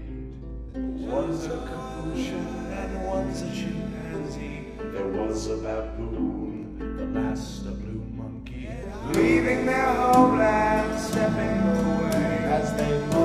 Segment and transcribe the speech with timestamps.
[1.11, 4.67] One's a capuchin and one's a chimpanzee.
[4.93, 8.69] There was a baboon, the last a blue monkey,
[9.13, 13.16] leaving their homeland, stepping away as they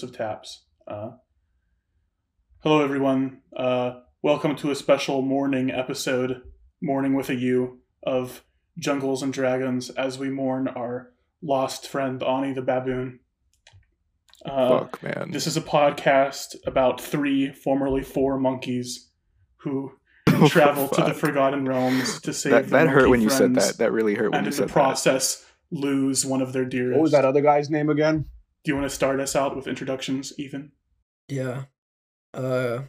[0.00, 0.64] don't remember the rest of taps.
[0.86, 1.10] Uh,
[2.62, 3.40] hello, everyone.
[3.56, 6.42] Uh, welcome to a special morning episode,
[6.82, 8.42] morning with a U of
[8.78, 11.12] Jungles and Dragons, as we mourn our
[11.42, 13.20] lost friend Ani the baboon.
[14.44, 15.30] Uh, Fuck, man.
[15.32, 19.10] this is a podcast about three, formerly four monkeys
[19.58, 19.92] who
[20.32, 21.12] Oh, travel to the.
[21.12, 23.76] Forgotten Realms to save that that hurt when you said that.
[23.78, 24.68] That really hurt when you said that.
[24.68, 26.96] and in the said process lose one of their dearest.
[26.96, 28.24] What was that other guy's name again?
[28.62, 30.72] Do you want to start us out with introductions, Ethan?
[31.28, 31.64] Yeah.
[32.34, 32.82] Uh,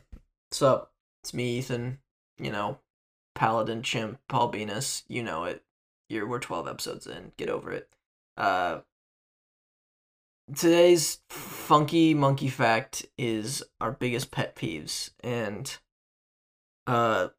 [0.50, 0.94] what's up?
[1.24, 2.00] It's me, Ethan.
[2.38, 2.80] You know,
[3.36, 5.04] Paladin, Chimp, Paul Venus.
[5.08, 5.64] You know it.
[6.10, 7.32] You're we're twelve episodes in.
[7.38, 7.88] Get over it.
[8.36, 8.80] Uh,
[10.54, 15.78] today's funky monkey fact is our biggest pet peeves, and
[16.86, 17.30] uh,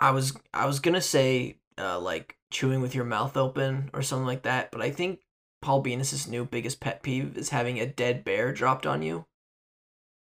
[0.00, 4.26] I was I was gonna say uh like chewing with your mouth open or something
[4.26, 5.20] like that, but I think
[5.62, 9.26] Paul Venus's new biggest pet peeve is having a dead bear dropped on you.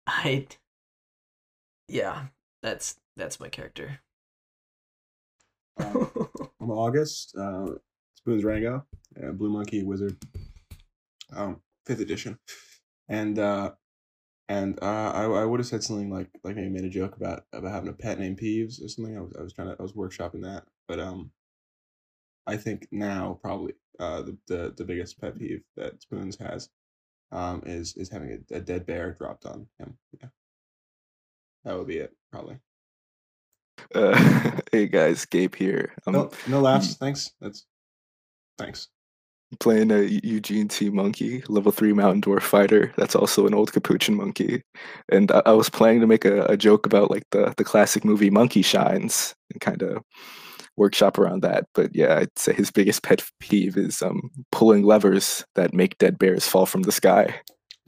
[0.07, 0.47] I
[1.87, 2.27] Yeah,
[2.61, 3.99] that's that's my character.
[5.77, 6.29] Um,
[6.61, 7.35] I'm August.
[7.37, 7.75] Uh,
[8.15, 8.85] Spoons Rango,
[9.21, 10.17] uh, Blue Monkey Wizard,
[11.35, 12.39] um, fifth edition,
[13.09, 13.71] and uh,
[14.47, 17.43] and uh, I, I would have said something like like maybe made a joke about
[17.53, 19.17] about having a pet named Peeves or something.
[19.17, 21.31] I was I was trying to I was workshopping that, but um,
[22.47, 26.69] I think now probably uh the the, the biggest pet peeve that Spoons has,
[27.31, 29.97] um, is is having a, a dead bear dropped on him.
[30.21, 30.29] Yeah,
[31.63, 32.57] that would be it probably.
[33.93, 35.93] Uh, hey guys, Gabe here.
[36.05, 36.95] I'm No, no laughs.
[36.95, 37.31] Thanks.
[37.41, 37.65] That's
[38.57, 38.87] thanks.
[39.59, 42.93] playing a Eugene T monkey, level three mountain dwarf fighter.
[42.97, 44.63] That's also an old capuchin monkey.
[45.09, 48.05] And I, I was planning to make a, a joke about like the the classic
[48.05, 50.03] movie Monkey Shines and kind of
[50.77, 51.65] workshop around that.
[51.73, 56.17] But yeah, I'd say his biggest pet peeve is um pulling levers that make dead
[56.19, 57.35] bears fall from the sky.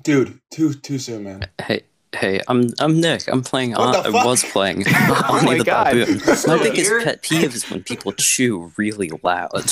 [0.04, 1.48] Dude, too too soon, man.
[1.62, 1.82] Hey,
[2.16, 3.28] hey, I'm I'm Nick.
[3.28, 3.72] I'm playing.
[3.72, 5.94] What On, I was playing Oh my the God.
[5.94, 6.22] baboon.
[6.28, 7.04] My Still biggest here?
[7.04, 9.64] pet peeve is when people chew really loud.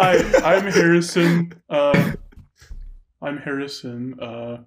[0.00, 1.52] Hi, I'm Harrison.
[1.68, 2.12] Uh,
[3.22, 4.18] I'm Harrison.
[4.20, 4.58] Uh,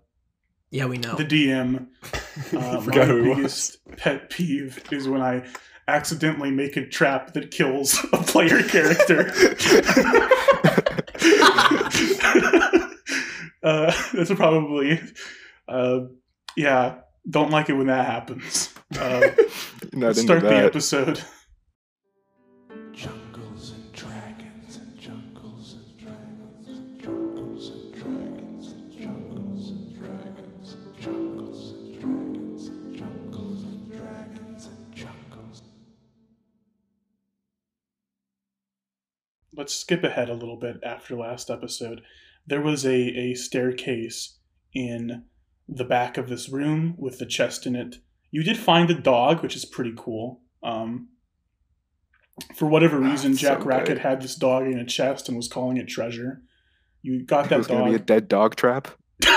[0.72, 1.16] yeah, we know.
[1.16, 1.88] the DM.
[2.56, 5.46] Uh, my biggest pet peeve is when I
[5.88, 9.28] accidentally make a trap that kills a player character.
[13.64, 15.02] uh, that's probably,
[15.68, 16.00] uh,
[16.56, 17.00] yeah.
[17.30, 18.74] Don't like it when that happens.
[18.98, 19.30] Uh,
[20.14, 21.22] start the episode.
[39.56, 42.02] Let's skip ahead a little bit after last episode.
[42.48, 44.38] There was a, a staircase
[44.74, 45.24] in
[45.68, 47.98] the back of this room with the chest in it.
[48.32, 50.42] You did find a dog, which is pretty cool.
[50.64, 51.10] Um,
[52.56, 53.98] for whatever Ah, reason, it's Jack so Racket good.
[54.00, 56.42] had this dog in a chest and was calling it treasure.
[57.02, 58.88] You got It that was gonna be a dead dog trap.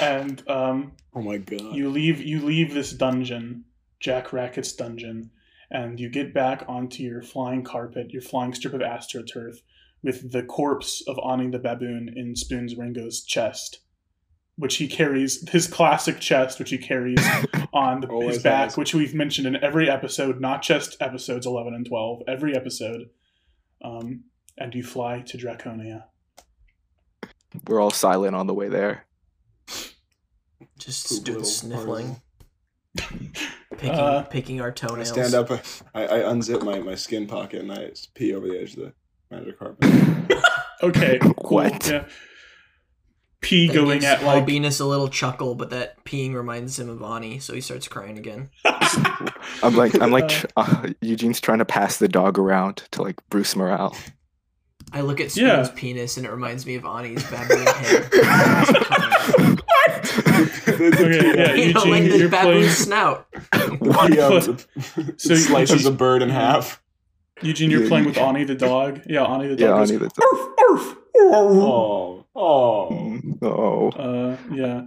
[0.00, 1.74] and um, Oh my god.
[1.74, 3.64] you leave you leave this dungeon,
[4.00, 5.30] Jack Racket's dungeon,
[5.70, 9.56] and you get back onto your flying carpet, your flying strip of astroturf,
[10.02, 13.80] with the corpse of Ani the baboon in Spoons Ringo's chest,
[14.56, 17.24] which he carries his classic chest, which he carries
[17.72, 18.76] on the, his back, has.
[18.76, 23.10] which we've mentioned in every episode, not just episodes eleven and twelve, every episode.
[23.82, 24.24] Um,
[24.58, 26.04] and you fly to Draconia.
[27.66, 29.06] we're all silent on the way there.
[30.78, 32.20] Just Poop stood sniffling,
[33.80, 35.08] picking Uh, picking our I toenails.
[35.08, 35.50] stand up.
[35.94, 38.92] I, I unzip my, my skin pocket and I pee over the edge of the
[39.30, 39.90] magic carpet.
[40.82, 41.18] Okay.
[41.20, 41.34] Cool.
[41.36, 41.86] What?
[41.90, 42.04] Yeah.
[43.42, 46.88] Pee That going gives at like Albinus a little chuckle, but that peeing reminds him
[46.88, 48.48] of Ani, so he starts crying again.
[49.62, 53.54] I'm like I'm like uh, Eugene's trying to pass the dog around to like Bruce
[53.56, 53.94] Morale.
[54.92, 55.68] I look at Yeah.
[55.74, 58.10] Penis and it reminds me of Ani's baboon head.
[59.70, 60.18] What?
[60.68, 63.26] okay, yeah, you know, like the baboon playing- snout.
[63.52, 64.58] He, um,
[65.16, 66.82] So- slices a bird in half.
[67.42, 69.00] Eugene, you're Yeah, playing you- with Ani the dog.
[69.06, 69.60] Yeah, Ani the dog.
[69.60, 70.18] Yeah, goes, Ani the dog.
[70.32, 70.40] "Arf,
[70.70, 70.96] arf, arf."
[71.32, 73.18] Oh, oh.
[73.42, 74.82] Oh, Uh, yeah.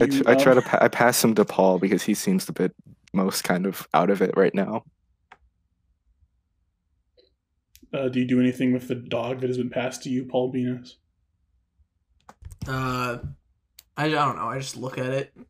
[0.00, 2.14] I, You, tr- I try um, to pa- I pass him to Paul because he
[2.14, 2.72] seems the bit
[3.12, 4.84] most kind of out of it right now.
[7.92, 10.50] Uh, do you do anything with the dog that has been passed to you, Paul
[10.50, 10.96] Venus?
[12.68, 13.18] Uh,
[13.96, 14.48] I, I don't know.
[14.48, 15.32] I just look at it.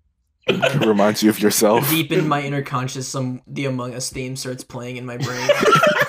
[0.49, 1.89] It reminds you of yourself.
[1.91, 5.39] Deep in my inner conscious, some the Among Us theme starts playing in my brain,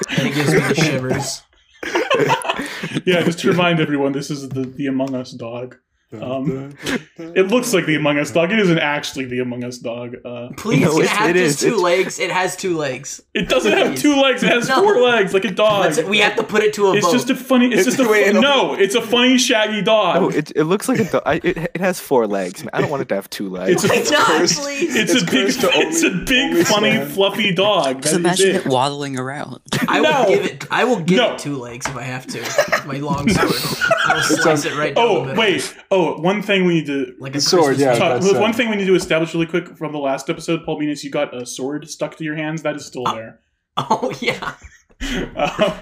[0.09, 1.43] and it gives me the shivers.
[3.05, 5.77] Yeah, just to remind everyone, this is the the Among Us dog.
[6.13, 6.75] Um,
[7.17, 8.51] It looks like the Among Us dog.
[8.51, 10.15] It isn't actually the Among Us dog.
[10.25, 11.59] Uh, Please, No, can it it's- have it just is.
[11.61, 12.19] two It's- legs?
[12.19, 13.21] It has two legs.
[13.33, 14.43] it doesn't have two legs.
[14.43, 14.81] It has No.
[14.81, 15.81] four legs, like a dog.
[15.85, 17.13] Let's, we have to put it to a It's vote.
[17.13, 17.67] just a funny.
[17.67, 18.41] It's It's- just a wait, no.
[18.41, 18.73] no.
[18.73, 20.17] It's a funny shaggy dog.
[20.21, 21.23] Oh, it, it looks like a dog.
[21.45, 22.61] It, it has four legs.
[22.63, 22.71] man.
[22.73, 23.83] I don't want it to have two legs.
[23.83, 24.61] It's a- Why not, cursed.
[24.61, 24.95] please?
[24.95, 25.45] it's, it's a big.
[25.45, 27.11] cursed to It's a big, funny, stand.
[27.11, 28.01] fluffy dog.
[28.01, 28.65] Just That is imagine it.
[28.65, 29.59] it waddling around.
[29.87, 30.65] I will give it.
[30.71, 31.33] I will give No.
[31.33, 32.41] it two legs if I have to.
[32.87, 33.87] My long sword.
[34.07, 35.73] I will slice it right Oh wait.
[35.91, 37.99] Oh, one thing we need to like a sword, Christmas yeah.
[37.99, 38.21] talk.
[38.21, 40.79] that's, uh, one thing we need to establish really quick from the last episode, Paul
[40.79, 42.61] Venus, you got a sword stuck to your hands.
[42.63, 43.39] That is still there.
[43.77, 44.55] Oh yeah.
[45.35, 45.73] Um,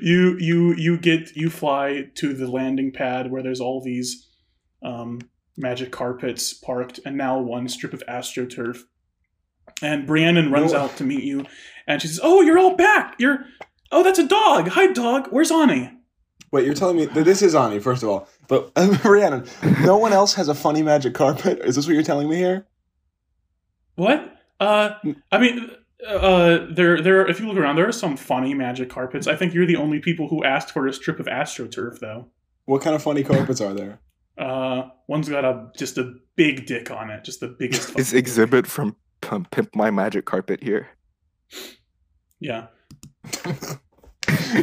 [0.00, 4.28] you you you get you fly to the landing pad where there's all these
[4.82, 5.20] um,
[5.56, 8.80] magic carpets parked, and now one strip of astroturf.
[9.82, 10.80] And Rhiannon runs No.
[10.80, 11.46] out to meet you,
[11.86, 13.16] and she says, "Oh, you're all back.
[13.18, 13.44] You're
[13.92, 14.68] oh, that's a dog.
[14.68, 15.28] Hi, dog.
[15.30, 15.93] Where's Ani?"
[16.54, 18.28] Wait, you're telling me that this is Ani, first of all.
[18.46, 19.44] But uh, Rhiannon,
[19.82, 21.58] no one else has a funny magic carpet?
[21.58, 22.64] Is this what you're telling me here?
[23.96, 24.38] What?
[24.60, 24.90] Uh,
[25.32, 25.68] I mean,
[26.06, 27.26] uh, there, there.
[27.26, 29.26] If you look around, there are some funny magic carpets.
[29.26, 32.28] I think you're the only people who asked for a strip of astroturf, though.
[32.66, 33.98] What kind of funny carpets are there?
[34.38, 37.98] Uh, one's got a just a big dick on it, just the biggest.
[37.98, 40.86] Is fucking- exhibit from Pimp Pimp My Magic Carpet here?
[42.38, 42.68] Yeah.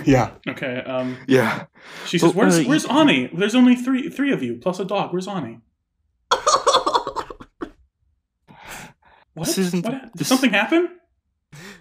[0.06, 0.32] yeah.
[0.48, 0.78] Okay.
[0.86, 1.66] Um, Yeah.
[2.06, 3.30] she says, Well, "Where's uh, Where's Ani?
[3.34, 5.12] There's only three three of you plus a dog.
[5.14, 5.60] Where's Ani?"
[9.34, 9.48] What?
[9.48, 10.02] This isn't- what?
[10.02, 10.90] Did this- something happen?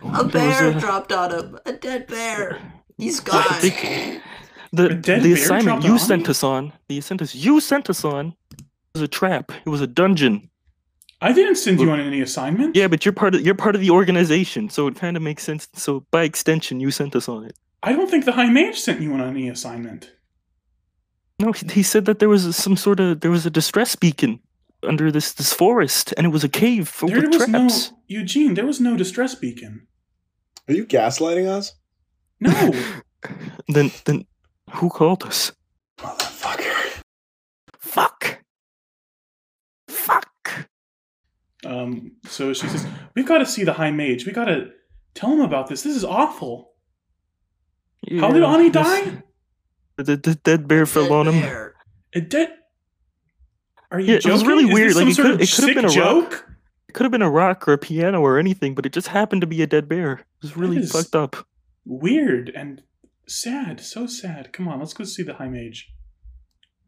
[0.03, 1.59] A bear a- dropped on him.
[1.67, 2.59] A dead bear.
[2.97, 3.43] He's gone.
[3.61, 4.23] think
[4.73, 7.91] the A dead the assignment you on sent us on, the sent us you sent
[7.91, 8.35] us on,
[8.95, 9.53] was a trap.
[9.65, 10.49] It was a dungeon.
[11.23, 12.77] I didn't send you on any assignment.
[12.77, 15.43] Yeah, but you're part of you're part of the organization, so it kind of makes
[15.43, 15.69] sense.
[15.75, 17.57] So by extension, you sent us on it.
[17.83, 20.13] I don't think the High Mage sent you on any assignment.
[21.39, 24.41] No, he, he said that there was some sort of there was a distress beacon
[24.83, 27.91] under this this forest, and it was a cave filled There with was traps.
[27.93, 28.55] no Eugene.
[28.55, 29.87] There was no distress beacon.
[30.69, 31.73] Are you gaslighting us?
[32.41, 32.73] No.
[33.69, 34.25] Then then
[34.71, 35.53] who called us?
[35.99, 37.03] Motherfucker.
[37.79, 38.43] Fuck.
[39.89, 40.69] Fuck.
[41.65, 44.25] Um, so she says, "We've got to see the High Mage.
[44.25, 44.71] We got to
[45.15, 45.83] tell him about this.
[45.83, 46.70] This is awful.
[48.19, 49.23] How did Yeah, Ani die?
[49.97, 51.41] The, the dead bear fell Dead on him.
[51.43, 51.75] bear.
[52.15, 52.55] A dead?
[53.91, 55.85] Are you Yeah, it was really Is weird, like, it could- it could have been
[55.85, 55.95] a rock.
[56.31, 56.47] joke.
[56.89, 59.43] It could have been a rock or a piano or anything, but it just happened
[59.43, 60.13] to be a dead bear.
[60.13, 61.47] It was really fucked up.
[61.85, 62.83] Weird and
[63.29, 63.81] sad.
[63.81, 64.53] So sad.
[64.53, 65.93] Come on, let's go see the High Mage.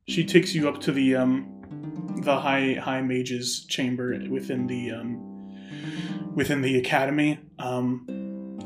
[0.09, 6.33] She takes you up to the um, the High High Mage's chamber within the um,
[6.35, 7.39] within the academy.
[7.61, 8.07] Um,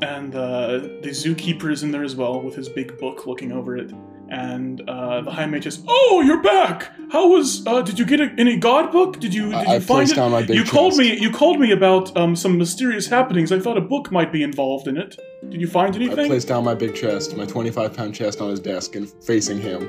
[0.02, 3.76] and uh, the zookeeper is in there as well with his big book looking over
[3.76, 3.92] it.
[4.28, 6.90] And uh, the High Mage says, "Oh, you're back.
[7.12, 7.64] How was?
[7.64, 9.20] Uh, did you get a, any God book?
[9.20, 9.50] Did you?
[9.50, 10.16] Did I, you I find placed it?
[10.16, 11.16] down my big you called me.
[11.16, 13.52] You called me about um, some mysterious happenings.
[13.52, 15.16] I thought a book might be involved in it.
[15.48, 16.18] Did you find anything?
[16.18, 19.60] I placed down my big chest, my 25 pound chest on his desk and facing
[19.60, 19.82] him.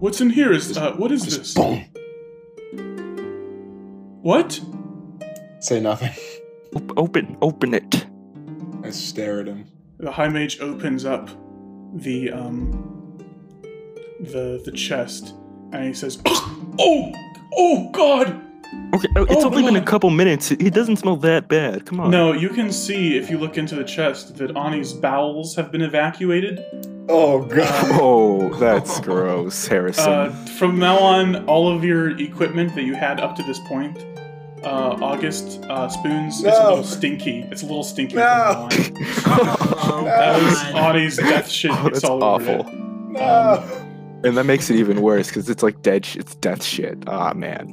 [0.00, 0.52] What's in here?
[0.52, 1.54] Is uh, what is this?
[1.54, 1.82] boom.
[4.20, 4.60] What?
[5.60, 6.12] Say nothing.
[6.96, 8.06] Open, open it.
[8.86, 9.66] I stare at him.
[9.98, 11.28] The High Mage opens up
[11.94, 13.18] the um
[14.20, 15.34] the the chest
[15.72, 17.12] and he says, "Oh,
[17.56, 18.42] oh God!"
[18.94, 20.50] Okay, uh, it's Oh, only been a couple minutes.
[20.52, 21.86] It doesn't smell that bad.
[21.86, 22.10] Come on.
[22.10, 25.82] No, you can see if you look into the chest that Ani's bowels have been
[25.82, 26.60] evacuated,
[27.08, 27.86] Oh god.
[28.00, 30.12] Oh, that's gross, Harrison.
[30.12, 34.04] Uh, from now on, all of your equipment that you had up to this point,
[34.66, 37.40] uh, August uh, spoons, it's a little stinky.
[37.50, 38.16] It's a little stinky.
[38.16, 38.68] No.
[38.70, 38.94] From
[39.32, 39.56] now.
[39.78, 41.70] Oh, That was Audie's death shit.
[41.72, 42.68] Oh, It's that's all over awful.
[42.68, 42.74] it.
[42.74, 44.20] No.
[44.24, 46.04] and that makes it even worse because it's like dead.
[46.04, 46.98] Sh- it's death shit.
[47.06, 47.68] Ah man.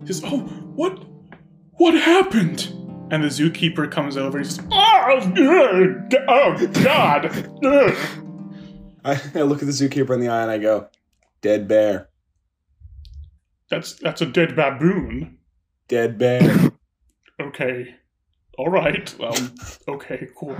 [0.00, 0.38] He says, "Oh,
[0.74, 0.98] what,
[1.74, 2.68] what happened?"
[3.10, 4.38] And the zookeeper comes over.
[4.38, 7.26] and He says, "Oh, ugh, oh God!"
[9.04, 10.88] I, I look at the zookeeper in the eye and I go,
[11.42, 12.08] "Dead bear,
[13.70, 15.38] That's that's a dead baboon.
[15.88, 16.70] Dead bear."
[17.40, 17.96] Okay,
[18.58, 19.12] all right.
[19.20, 19.54] Um,
[19.88, 20.56] okay, cool.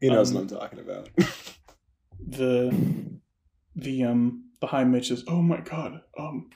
[0.00, 1.10] He knows Um, what I'm talking about.
[2.26, 2.72] The
[3.76, 6.50] the um the high mage says, "Oh my God, um,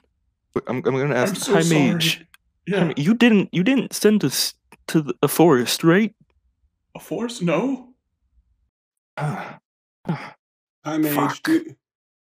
[0.67, 2.19] I'm, I'm gonna I'm ask so High sorry." Mage.
[2.19, 2.27] High
[2.67, 3.49] Yeah, Ma- You didn't.
[3.53, 4.55] You didn't send us
[4.89, 6.15] to the, a forest, right?
[6.95, 7.43] a forest?
[7.43, 7.95] No.
[9.17, 9.61] Ah.
[10.85, 11.43] Hi, Mage.
[11.43, 11.65] Do,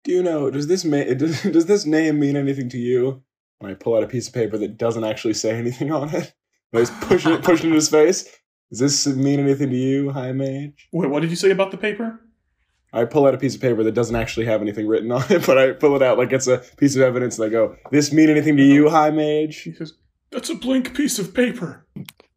[0.03, 0.50] do you know?
[0.51, 3.24] Does this ma- does, does this name mean anything to you?
[3.61, 6.33] And I pull out a piece of paper that doesn't actually say anything on it.
[6.73, 8.23] I just push it, push it in his face.
[8.69, 10.87] Does this mean anything to you, High Mage?
[10.91, 12.19] Wait, what did you say about the paper?
[12.93, 15.45] I pull out a piece of paper that doesn't actually have anything written on it,
[15.47, 18.11] but I pull it out like it's a piece of evidence, and I go, "This
[18.13, 19.93] mean anything to you, High Mage?" He says,
[20.31, 21.85] "That's a blank piece of paper."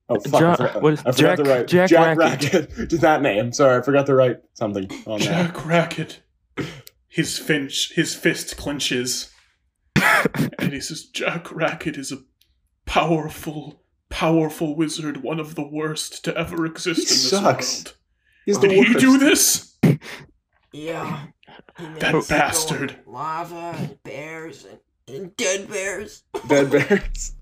[0.08, 0.40] Oh fuck!
[0.40, 2.52] Ja- I, forgot, what is- I forgot Jack- to write Jack Racket.
[2.52, 2.70] Racket.
[2.90, 3.52] Just that name.
[3.52, 5.24] Sorry, I forgot to write something on that.
[5.54, 6.20] Jack Racket.
[7.08, 9.31] His finch, his fist clenches,
[10.58, 12.18] and he says, "Jack Racket is a
[12.86, 17.76] powerful, powerful wizard, one of the worst to ever exist He in this sucks.
[17.84, 17.96] world.
[18.46, 19.76] He's the Did he do this?
[20.72, 21.26] Yeah.
[21.78, 22.98] He That us go in bastard.
[23.06, 24.78] Lava and bears and,
[25.16, 26.24] and dead bears.
[26.48, 27.34] Dead bears.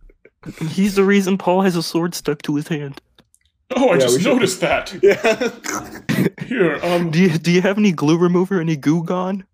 [0.71, 3.00] He's the reason Paul has a sword stuck to his hand.
[3.76, 4.92] Oh, I Yeah, just we should- noticed that.
[5.02, 6.26] Yeah.
[6.47, 8.61] Here, um, Do you do you have any glue remover?
[8.61, 9.47] Any goo gone?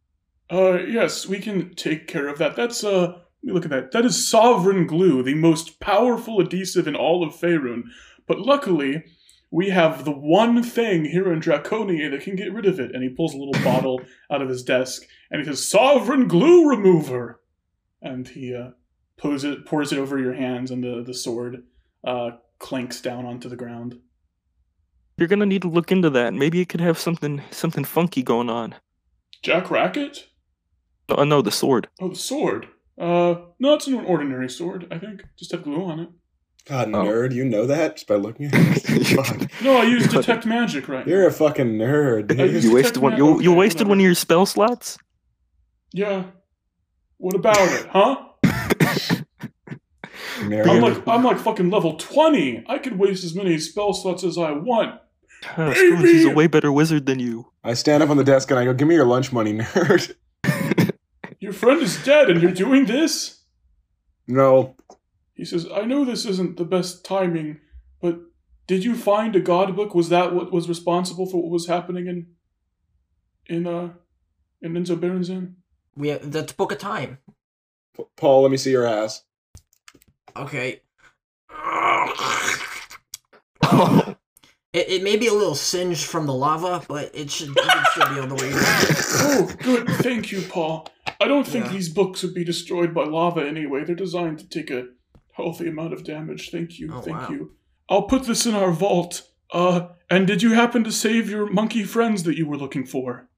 [0.51, 2.57] Uh, yes, we can take care of that.
[2.57, 3.93] That's uh, let me look at that.
[3.93, 7.85] That is sovereign glue, the most powerful adhesive in all of Faerun.
[8.27, 9.05] But luckily,
[9.51, 12.95] we have the one thing here in Draconia that can get rid of it.
[12.95, 14.01] And he pulls a little bottle
[14.31, 17.41] out of his desk, and he says, "Sovereign glue remover,"
[18.01, 18.71] and he uh,
[19.17, 21.65] pours it pours it over your hands, and the the sword
[22.05, 23.99] uh clanks down onto the ground.
[25.17, 26.35] You're gonna need to look into that.
[26.35, 28.75] Maybe it could have something something funky going on.
[29.43, 30.27] Jack Racket?
[31.09, 31.89] Oh no, the sword.
[32.01, 32.67] Oh, the sword.
[32.99, 34.87] Uh, no, it's an ordinary sword.
[34.91, 36.09] I think just have glue on it.
[36.67, 37.05] God, Oh.
[37.05, 38.53] nerd, you know that just by looking at
[38.89, 39.51] it?
[39.63, 41.07] No, I use detect magic right.
[41.07, 42.33] You're a fucking nerd.
[42.33, 42.53] I dude.
[42.55, 43.13] used You wasted one.
[43.13, 44.99] that- You you okay, wasted one of your spell slots.
[45.93, 46.25] Yeah.
[47.19, 48.17] What about it, huh?
[50.41, 50.67] Nerd.
[50.69, 52.65] I'm like I'm like fucking level twenty.
[52.69, 55.01] I could waste as many spell slots as I want.
[55.57, 57.53] Uh, Spoons is a way better wizard than you.
[57.65, 60.15] I stand up on the desk and I go, "Give me your lunch money, nerd."
[61.57, 63.45] Your friend is dead, and you're doing this.
[64.27, 64.77] no,
[65.33, 67.61] He says, "I know this isn't the best timing,
[67.99, 68.21] but
[68.67, 69.95] did you find a god book?
[69.95, 72.27] Was that what was responsible for what was happening in
[73.47, 73.95] in uh
[74.61, 75.55] in Enzo Berenzin?"
[75.97, 77.21] We have, that's book of time.
[77.97, 79.25] P- Paul, let me see your ass.
[80.37, 80.83] Okay.
[84.77, 87.55] It, it may be a little singed from the lava, but it should, you
[87.95, 89.05] should be able to read it.
[89.19, 89.89] Oh, good.
[90.03, 90.87] Thank you, Paul.
[91.19, 91.73] I don't think Yeah.
[91.73, 93.85] these books would be destroyed by lava anyway.
[93.85, 94.89] They're designed to take a
[95.33, 96.51] healthy amount of damage.
[96.51, 96.91] Thank you.
[96.93, 97.29] Oh, thank wow.
[97.31, 97.53] you.
[97.89, 99.23] I'll put this in our vault.
[99.51, 103.29] Uh, and did you happen to save your monkey friends that you were looking for?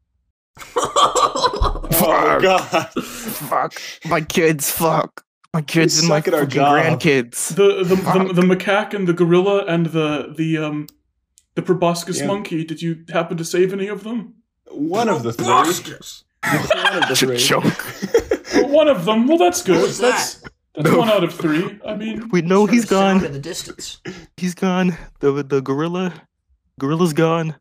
[0.80, 2.42] Oh Fuck.
[2.42, 2.88] God.
[3.04, 3.73] Fuck
[4.04, 4.71] my kids.
[4.71, 7.54] Fuck my kids and my our grandkids.
[7.54, 8.35] The the, the Fuck.
[8.35, 10.87] the macaque and the gorilla and the the um
[11.59, 12.27] the proboscis Yeah.
[12.29, 12.65] monkey.
[12.65, 14.35] Did you happen to save any of them?
[14.71, 15.47] One of the three.
[15.47, 16.25] Monsters.
[16.45, 17.37] One of the three.
[17.38, 17.65] Joke.
[18.55, 19.27] Well, one of them.
[19.29, 19.81] Well, that's good.
[19.83, 20.41] was That's
[20.75, 20.99] that's No.
[20.99, 21.79] one out of three.
[21.87, 23.25] I mean, We know he's gone.
[23.25, 24.00] in the distance.
[24.37, 24.97] He's gone.
[25.21, 26.07] The the gorilla,
[26.81, 27.57] gorilla's gone,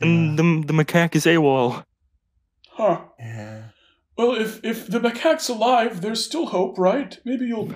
[0.00, 1.84] and the the macaque is AWOL.
[2.70, 2.98] huh?
[3.18, 3.62] Yeah.
[4.18, 7.18] Well, if if the macaque's alive, there's still hope, right?
[7.24, 7.72] Maybe you'll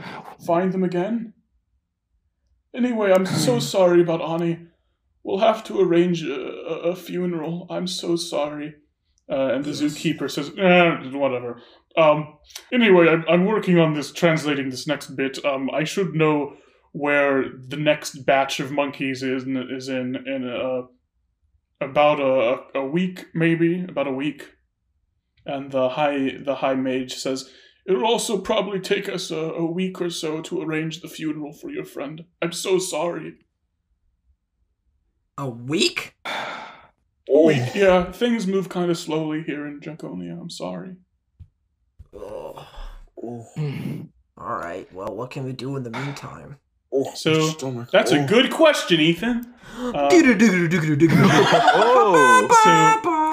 [0.47, 1.35] find them again.
[2.75, 4.59] Anyway, I'm so sorry about Ani.
[5.25, 7.67] We'll have to arrange a, a, a funeral.
[7.71, 8.75] I'm so sorry.
[9.31, 9.81] Uh, and the Yes.
[9.81, 11.61] zookeeper says, eh, whatever.
[11.97, 12.37] Um,
[12.73, 15.43] anyway, I'm, I'm working on this, translating this next bit.
[15.45, 16.57] Um, I should know
[16.93, 20.83] where the next batch of monkeys is in, is in in uh,
[21.81, 24.51] about a, a week, maybe about a week.
[25.47, 27.51] And the high the high mage says,
[27.87, 31.71] It'll also probably take us a, a week or so to arrange the funeral for
[31.71, 32.25] your friend.
[32.41, 33.35] I'm so sorry.
[35.37, 36.15] A week?
[37.33, 40.39] We, yeah, things move kind of slowly here in Draconia.
[40.41, 40.97] I'm sorry.
[42.15, 42.65] Ugh.
[43.23, 43.47] Oh,
[44.37, 44.93] All right.
[44.93, 46.57] Well, what can we do in the meantime?
[46.93, 47.91] oh, So, my stomach.
[47.93, 48.27] That's a Oh.
[48.27, 49.55] good question, Ethan.
[49.77, 50.09] Uh,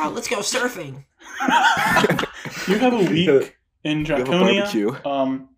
[0.03, 1.05] Oh, Let's go surfing.
[2.67, 4.55] you have a week in you have a Draconia.
[4.61, 4.95] barbecue.
[5.05, 5.49] Um,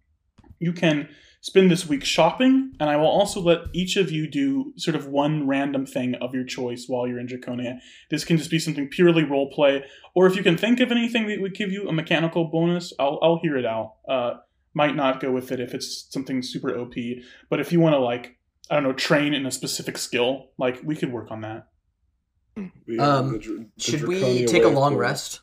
[0.59, 1.07] you can
[1.43, 5.07] spend this week shopping, and I will also let each of you do sort of
[5.07, 7.79] one random thing of your choice while you're in Draconia.
[8.09, 9.83] This can just be something purely role play,
[10.15, 13.19] or if you can think of anything that would give you a mechanical bonus, I'll
[13.21, 13.95] I'll hear it out.
[14.07, 14.35] Uh,
[14.73, 16.95] might not go with it if it's something super OP,
[17.49, 18.37] but if you want to like
[18.69, 21.67] I don't know train in a specific skill, like we could work on that.
[22.55, 25.01] The, Um, the the Should we take a long pool.
[25.01, 25.41] rest?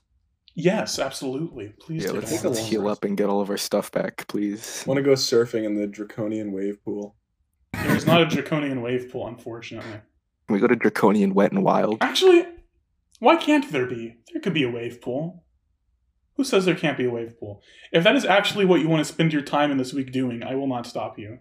[0.55, 1.73] Yes, absolutely.
[1.81, 2.99] Please Yeah, take let's, a take a long let's heal rest.
[2.99, 4.85] up and get all of our stuff back, please.
[4.87, 7.17] Want to go surfing in the draconian wave pool?
[7.73, 10.01] There's not a draconian wave pool, unfortunately.
[10.47, 11.99] Can we go to Draconian Wet and Wild?
[12.01, 12.45] Actually,
[13.21, 14.17] why can't there be?
[14.33, 15.45] There could be a wave pool.
[16.37, 17.63] Who says there can't be a wave pool?
[17.93, 20.43] If that is actually what you want to spend your time in this week doing,
[20.43, 21.39] I will not stop you.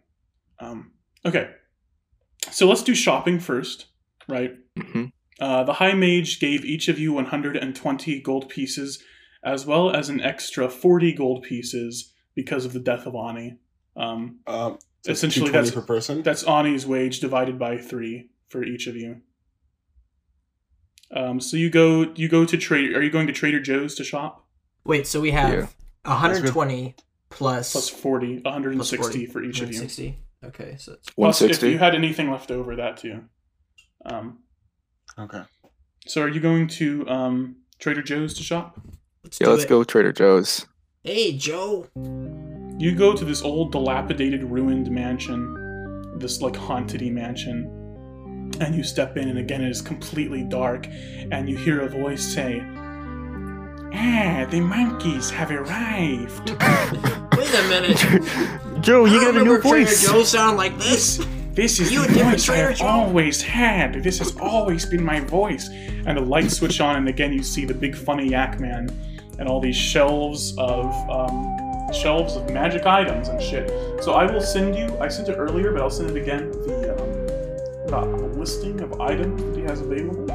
[0.59, 0.91] Um,
[1.25, 1.49] okay,
[2.51, 3.87] so let's do shopping first,
[4.27, 4.53] right?
[4.79, 5.05] hmm
[5.39, 9.01] Uh, the High Mage gave each of you 120 gold pieces,
[9.43, 13.58] as well as an extra 40 gold pieces because of the death of Ani.
[13.96, 16.22] Um, Um, so Essentially, that's- per person.
[16.24, 19.22] that's Ani's wage divided by three for each of you.
[21.12, 22.96] Um, so you go you go to trade.
[22.96, 24.46] Are you going to Trader Joe's to shop?
[24.86, 25.67] Wait, so we have Yeah.
[26.05, 26.96] 120
[27.29, 29.79] plus Plus 40, 160 plus 40, for each of you.
[29.79, 30.15] 160.
[30.43, 33.24] Okay, so it's Plus, if you had anything left over, that too.
[34.05, 34.39] Um,
[35.17, 35.41] okay.
[36.05, 38.79] so are you going to um, Trader Joe's to shop?
[39.23, 39.69] let's Yeah, do let's it.
[39.69, 40.65] go Trader Joe's.
[41.03, 41.87] Hey, Joe.
[42.77, 47.65] You go to this old, dilapidated, ruined mansion, this like haunted mansion,
[48.61, 50.87] and you step in, and again it is completely dark,
[51.31, 52.61] and you hear a voice say,
[53.91, 56.49] Ah, the monkeys have arrived.
[57.38, 57.97] Wait a minute.
[58.81, 61.25] Joe, I don't remember Trader Joe sound like this.
[61.60, 64.02] This is You the voice I have always had.
[64.02, 65.67] This has always been my voice.
[66.06, 68.88] And the lights switch on, and again you see the big funny Yak Man,
[69.38, 73.67] and all these shelves of um, shelves of magic items and shit.
[74.02, 74.88] So I will send you.
[75.02, 76.50] I sent it earlier, but I'll send it again.
[76.50, 76.95] The
[77.91, 80.28] um, the listing of items that he has available.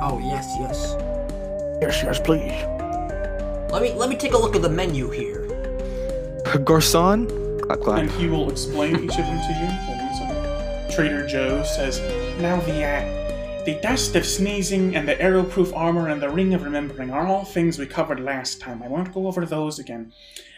[0.00, 0.96] Oh yes, yes.
[1.82, 2.56] Yes, yes, please.
[3.70, 5.46] Let me let me take a look at the menu here.
[6.64, 7.26] Garcon?
[7.60, 7.98] Clap, clap.
[7.98, 9.89] and he will explain each of them to you.
[10.90, 12.00] Trader Joe says,
[12.40, 16.62] "Now the uh, the dust of sneezing and the arrow-proof armor and the ring of
[16.64, 18.82] remembering are all things we covered last time.
[18.82, 20.12] I won't go over those again.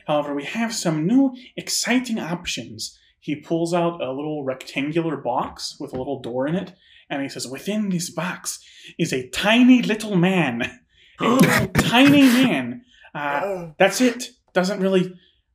[0.07, 5.93] However, we have some new exciting options." He pulls out a little rectangular box with
[5.93, 6.73] a little door in it,
[7.11, 8.59] and he says, "Within this box
[8.99, 10.81] is a tiny little man,
[11.21, 12.83] a little tiny man.
[13.15, 14.31] Uh, Oh, that's it.
[14.55, 15.15] Doesn't really."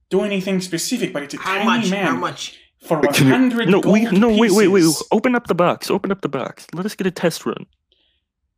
[0.10, 1.90] Do anything specific, but it's a how tiny much?
[1.92, 2.58] man How much?
[2.82, 4.86] For Can 100 No, gold we, no, wait, wait, wait.
[5.12, 5.90] Open up the box.
[5.90, 6.68] Open up the box.
[6.74, 7.66] Let us get a test run.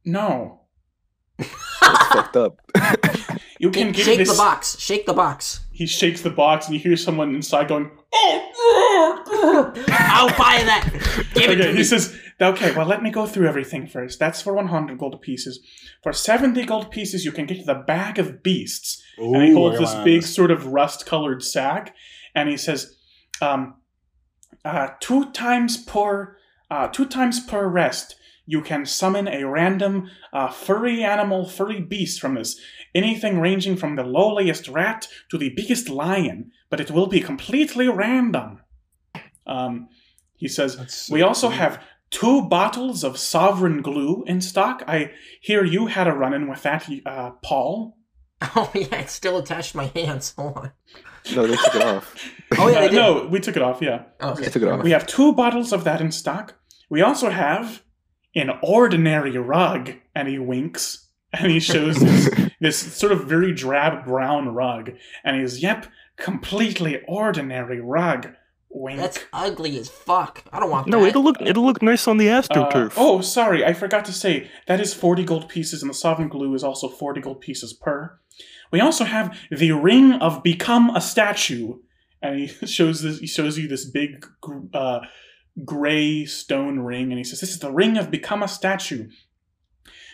[0.05, 0.62] No.
[1.38, 2.60] That's fucked up.
[3.62, 4.32] You can get Shake this.
[4.32, 4.79] the box.
[4.79, 5.60] Shake the box.
[5.73, 10.89] He shakes the box, and you hear someone inside going, "Oh!" I'll buy that.
[11.34, 11.77] Give it to okay, me.
[11.77, 14.17] he says, "Okay, well, let me go through everything first.
[14.17, 15.60] That's for 100 gold pieces.
[16.03, 19.91] For 70 gold pieces, you can get the bag of beasts." and he holds this
[19.91, 21.93] got big, sort of rust-colored sack,
[22.34, 22.95] and he says,
[23.41, 23.75] um,
[24.65, 26.38] uh, two times per,
[26.69, 32.19] uh, two times per rest." You can summon a random uh, furry animal, furry beast
[32.19, 32.60] from this.
[32.95, 37.88] Anything ranging from the lowliest rat to the biggest lion, but it will be completely
[37.88, 38.62] random.
[39.45, 39.89] Um,
[40.36, 41.58] he says, so We also cool.
[41.58, 44.84] have two bottles of sovereign glue in stock.
[44.88, 47.98] I hear you had a run in with that, uh, Paul.
[48.56, 50.34] Oh yeah, it's still attached to my hands.
[50.38, 50.72] Hold on.
[51.36, 52.15] No, they took it off.
[52.58, 52.95] Oh yeah, Uh, they did.
[52.95, 54.03] no, we took it off, yeah.
[54.21, 54.45] Oh, okay.
[54.45, 54.84] They took it off.
[54.84, 56.55] We have two bottles of that in stock.
[56.89, 57.84] We also have
[58.36, 62.29] an ordinary rug, and he winks, and he shows this,
[62.60, 64.91] this sort of very drab brown rug,
[65.23, 65.86] and he's, yep,
[66.17, 68.29] completely ordinary rug.
[68.71, 68.99] Wink.
[68.99, 70.43] That's ugly as fuck.
[70.53, 71.03] I don't want No, that.
[71.03, 72.93] No, it'll look it'll look nice on the Uh, astroturf.
[72.97, 76.53] oh, sorry, I forgot to say that is 40 gold pieces, and the sovereign glue
[76.53, 78.19] is also 40 gold pieces per.
[78.71, 81.75] We also have the ring of become a statue,
[82.21, 83.19] and he shows this.
[83.19, 84.25] He shows you this big,
[84.73, 84.99] uh,
[85.65, 89.10] gray stone ring, and he says, "This is the ring of become a statue."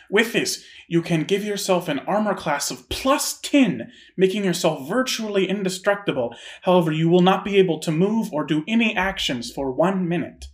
[0.10, 5.50] With this, you can give yourself an armor class of plus 10, making yourself virtually
[5.50, 6.36] indestructible.
[6.62, 10.46] However, you will not be able to move or do any actions for one minute.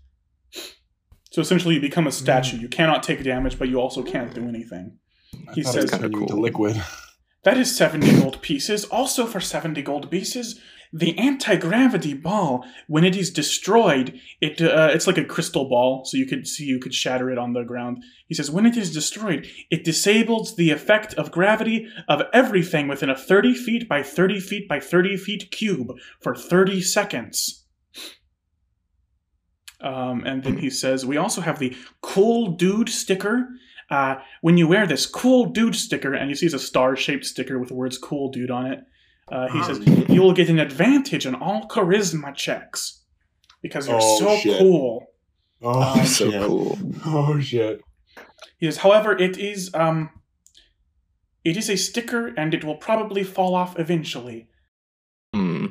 [1.31, 2.57] So essentially, you become a statue.
[2.57, 4.97] You cannot take damage, but you also can't do anything.
[5.49, 6.39] I He says- it Kinda into cool.
[6.41, 6.81] liquid.
[7.43, 8.85] That is 70 gold pieces.
[8.85, 10.59] Also, for 70 gold pieces,
[10.93, 16.03] the anti gravity ball, when it is destroyed, it uh, it's like a crystal ball,
[16.05, 18.03] so you could see you could shatter it on the ground.
[18.27, 23.09] He says, when it is destroyed, it disables the effect of gravity of everything within
[23.09, 27.65] a 30 feet by 30 feet by 30 feet cube for 30 seconds.
[29.79, 33.47] Um, and then he says, we also have the cool dude sticker.
[33.91, 37.25] Uh, when you wear this cool dude sticker, and you see it's a star shaped
[37.25, 38.79] sticker with the words cool dude on it,
[39.31, 39.63] uh, he Ah.
[39.63, 43.03] says, you will get an advantage on all charisma checks
[43.61, 44.57] because you're Oh, so shit.
[44.59, 45.07] cool.
[45.61, 46.41] Oh, Um, so shit.
[46.41, 46.77] cool.
[47.05, 47.81] Oh shit.
[48.57, 50.09] He says, however, it is um,
[51.43, 54.47] it is a sticker, and it will probably fall off eventually.
[55.33, 55.65] Hmm.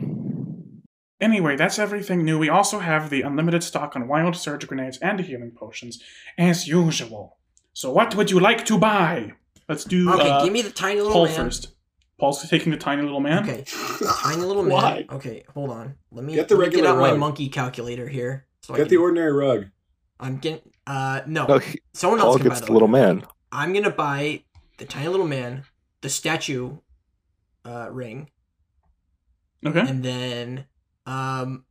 [1.21, 2.39] Anyway, that's everything new.
[2.39, 6.03] We also have the unlimited stock on wild surge grenades and healing potions,
[6.39, 7.39] as usual.
[7.81, 9.33] So, what would you like to buy?
[9.67, 11.35] Let's do Okay, uh, give me the tiny little Paul man.
[11.35, 11.69] first.
[12.19, 13.43] Paul's taking the tiny little man.
[13.49, 13.65] Okay,
[14.23, 14.73] tiny little man.
[14.75, 15.07] Why?
[15.11, 15.95] Okay, hold on.
[16.11, 18.47] Let me Get the let me get regular out my monkey calculator here.
[18.61, 19.69] So I Get can, the ordinary rug.
[20.21, 20.61] I'm getting.
[20.87, 21.47] Uh, no.
[21.47, 23.15] No, he, Someone else Paul can buy gets the the little ordinary.
[23.17, 23.27] man.
[23.51, 24.43] I'm gonna buy
[24.77, 25.65] the tiny little man,
[26.03, 26.77] the statue,
[27.65, 28.29] uh, ring,
[29.65, 29.81] Okay.
[29.81, 30.67] and then
[31.07, 31.65] um,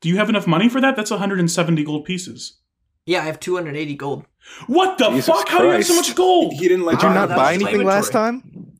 [0.00, 0.96] Do you have enough money for that?
[0.96, 2.61] That's 170 gold pieces.
[3.06, 4.24] Yeah, I have 280 gold.
[4.66, 5.48] What the Jesus fuck?
[5.48, 6.52] How do you have so much gold?
[6.54, 6.98] He didn't like.
[6.98, 8.72] Did you not buy was my anything last time?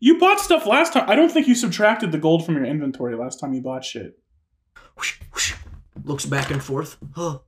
[0.00, 1.08] You bought stuff last time.
[1.08, 4.18] I don't think you subtracted the gold from your inventory last time you bought shit.
[4.96, 5.54] Whoosh, whoosh.
[6.04, 6.96] Looks back and forth.
[7.14, 7.38] Huh.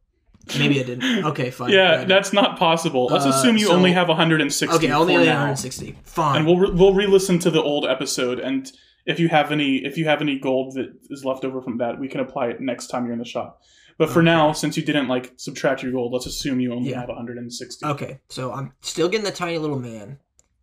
[0.58, 1.24] Maybe I didn't.
[1.26, 1.70] Okay, fine.
[1.72, 3.06] yeah, I that's not possible.
[3.06, 4.90] Let's Uh, assume you so- only have 160 okay.
[4.92, 5.98] Only 160.
[6.04, 6.36] Fine.
[6.36, 8.70] and we'll re- we'll re-listen to the old episode and
[9.04, 11.98] if you have any if you have any gold that is left over from that
[12.00, 13.60] we can apply it next time you're in the shop
[13.98, 14.24] but for Okay.
[14.26, 17.00] now since you didn't like subtract your gold let's assume you only Yeah.
[17.00, 20.18] have 160 okay, so I'm still getting the tiny little man.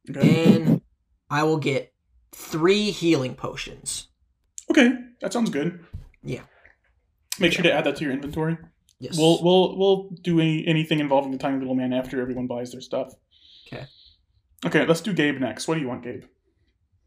[0.09, 0.55] okay.
[0.55, 0.81] and
[1.29, 1.93] I will get
[2.31, 4.07] three healing potions.
[4.69, 5.83] okay that sounds good
[6.23, 6.43] Yeah.
[7.39, 8.57] make sure to add that to your inventory
[8.99, 9.17] Yes.
[9.17, 12.81] we'll we'll we'll do any, anything involving the tiny little man after everyone buys their
[12.81, 13.13] stuff
[13.67, 13.85] Okay.
[14.65, 16.23] okay let's do gabe next what do you want gabe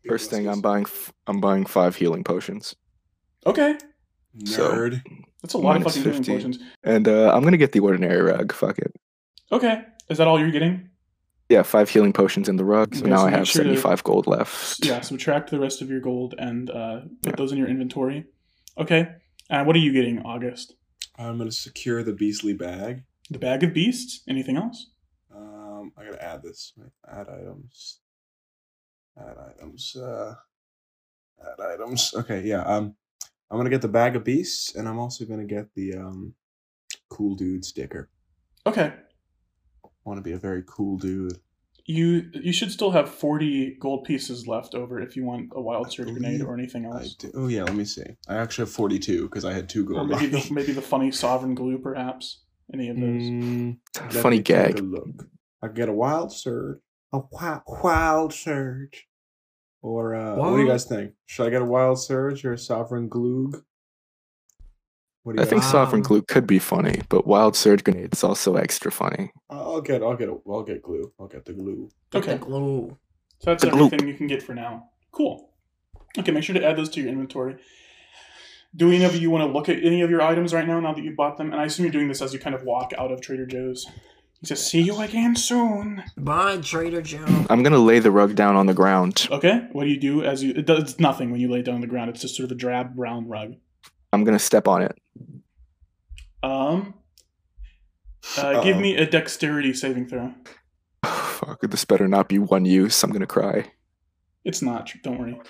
[0.07, 0.85] First thing, I'm buying.
[0.85, 2.75] F- I'm buying five healing potions,
[3.45, 3.77] okay
[4.45, 5.03] So- Nerd.
[5.42, 6.33] That's a lot of Minus fucking healing 50.
[6.33, 8.53] potions and uh, I'm gonna get the ordinary rug.
[8.53, 8.92] Fuck it.
[9.53, 10.88] okay is that all you're getting
[11.48, 12.94] Yeah, five healing potions in the rug.
[12.94, 14.85] So Okay, now so I have sure to- 75 gold left.
[14.85, 17.37] yeah subtract the rest of your gold and uh, put Yeah.
[17.37, 18.24] those in your inventory
[18.77, 19.09] okay
[19.51, 20.74] and what are you getting august
[21.18, 23.03] I'm gonna secure the beastly bag.
[23.31, 24.90] the bag of beasts anything else
[25.35, 26.72] Um, I gotta add this.
[27.07, 28.01] Add items.
[29.16, 29.96] Add items.
[29.96, 30.35] Uh,
[31.40, 32.12] add items.
[32.14, 32.62] Okay, yeah.
[32.62, 32.94] Um,
[33.51, 36.35] I'm gonna get the bag of beasts, and I'm also gonna get the um,
[37.11, 38.11] cool dude sticker.
[38.67, 38.93] okay
[40.05, 41.39] Want to be a very cool dude.
[41.87, 45.91] you you should still have 40 gold pieces left over if you want a wild
[45.93, 48.05] surge grenade or anything I else do, oh yeah, let me see.
[48.29, 50.11] I actually have 42 because I had two or gold.
[50.11, 53.79] maybe the, maybe the funny sovereign glue perhaps any of those Mm,
[54.13, 54.79] Funny me gag.
[54.81, 55.27] look.
[55.63, 56.79] I get a wild surge.
[57.13, 59.08] A wild, wild surge.
[59.83, 61.12] Or uh, what do you guys think?
[61.27, 63.62] Should I get a wild surge or a sovereign gloog?
[65.23, 67.85] What do I you think guys- sovereign Um, glue could be funny, but wild surge
[67.85, 69.31] grenade is also extra funny.
[69.51, 71.12] I'll get, I'll get, a, I'll get glue.
[71.21, 71.91] I'll get the glue.
[72.14, 72.99] okay The glow.
[73.41, 73.87] so that's The gloop.
[73.93, 75.51] everything you can get for now cool
[76.19, 77.57] okay make sure to add those to your inventory
[78.77, 80.93] do any of you want to look at any of your items right now now
[80.93, 82.93] that you bought them and i assume you're doing this as you kind of walk
[82.99, 83.87] out of trader joe's
[84.40, 87.24] he says see you again soon Bye, Trader Joe.
[87.51, 89.27] I'm gonna lay the rug down on the ground.
[89.31, 90.53] Okay, what do you do as you?
[90.55, 92.11] It does it's nothing when you lay it down on the ground.
[92.11, 93.55] It's just sort of a drab brown rug.
[94.12, 94.98] I'm gonna step on it.
[96.42, 96.94] Um,
[98.37, 100.33] uh, give me a dexterity saving throw.
[101.05, 103.03] Fuck, this better not be one use.
[103.03, 103.72] I'm gonna cry.
[104.44, 104.92] It's not.
[105.03, 105.40] Don't worry.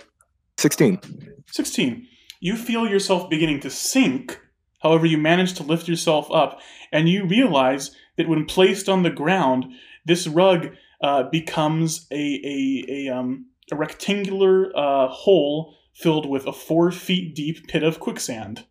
[0.58, 1.00] 16.
[1.46, 2.06] Sixteen.
[2.40, 4.40] You feel yourself beginning to sink.
[4.80, 6.60] However, you manage to lift yourself up,
[6.92, 9.64] and you realize that when placed on the ground,
[10.04, 10.68] this rug
[11.02, 17.34] uh, becomes a a a um a rectangular uh, hole filled with a four feet
[17.34, 18.66] deep pit of quicksand.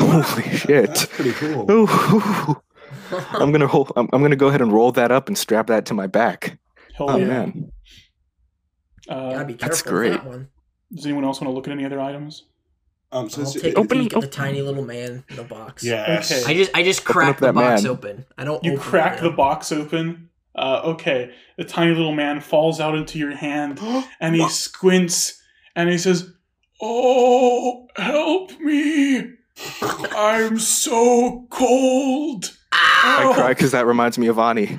[0.00, 0.58] Holy That's
[1.00, 1.10] shit.
[1.10, 1.70] pretty cool.
[1.70, 1.86] Ooh,
[3.30, 5.86] I'm gonna hold, I'm, I'm gonna go ahead and roll that up and strap that
[5.86, 6.58] to my back.
[6.94, 7.26] Hell Oh yeah.
[7.26, 7.72] man,
[9.08, 10.12] Uh, Gotta be careful That's great.
[10.12, 10.48] that one.
[10.92, 12.44] Does anyone else want to look at any other items?
[13.12, 15.44] Um, so I'll it's- take it- a Open- the open- tiny little man in the
[15.44, 15.84] box.
[15.84, 16.30] Yes.
[16.32, 16.50] Okay.
[16.52, 17.90] I just I just crack the box man.
[17.92, 18.24] open.
[18.36, 18.62] I don't.
[18.64, 20.30] You open crack the box open.
[20.54, 23.78] Uh, okay, the tiny little man falls out into your hand,
[24.20, 25.40] and he squints,
[25.76, 26.32] and he says,
[26.82, 29.32] "Oh, help me!
[30.16, 33.34] I'm so cold." I Oh.
[33.34, 34.78] cry because that reminds me of Ani.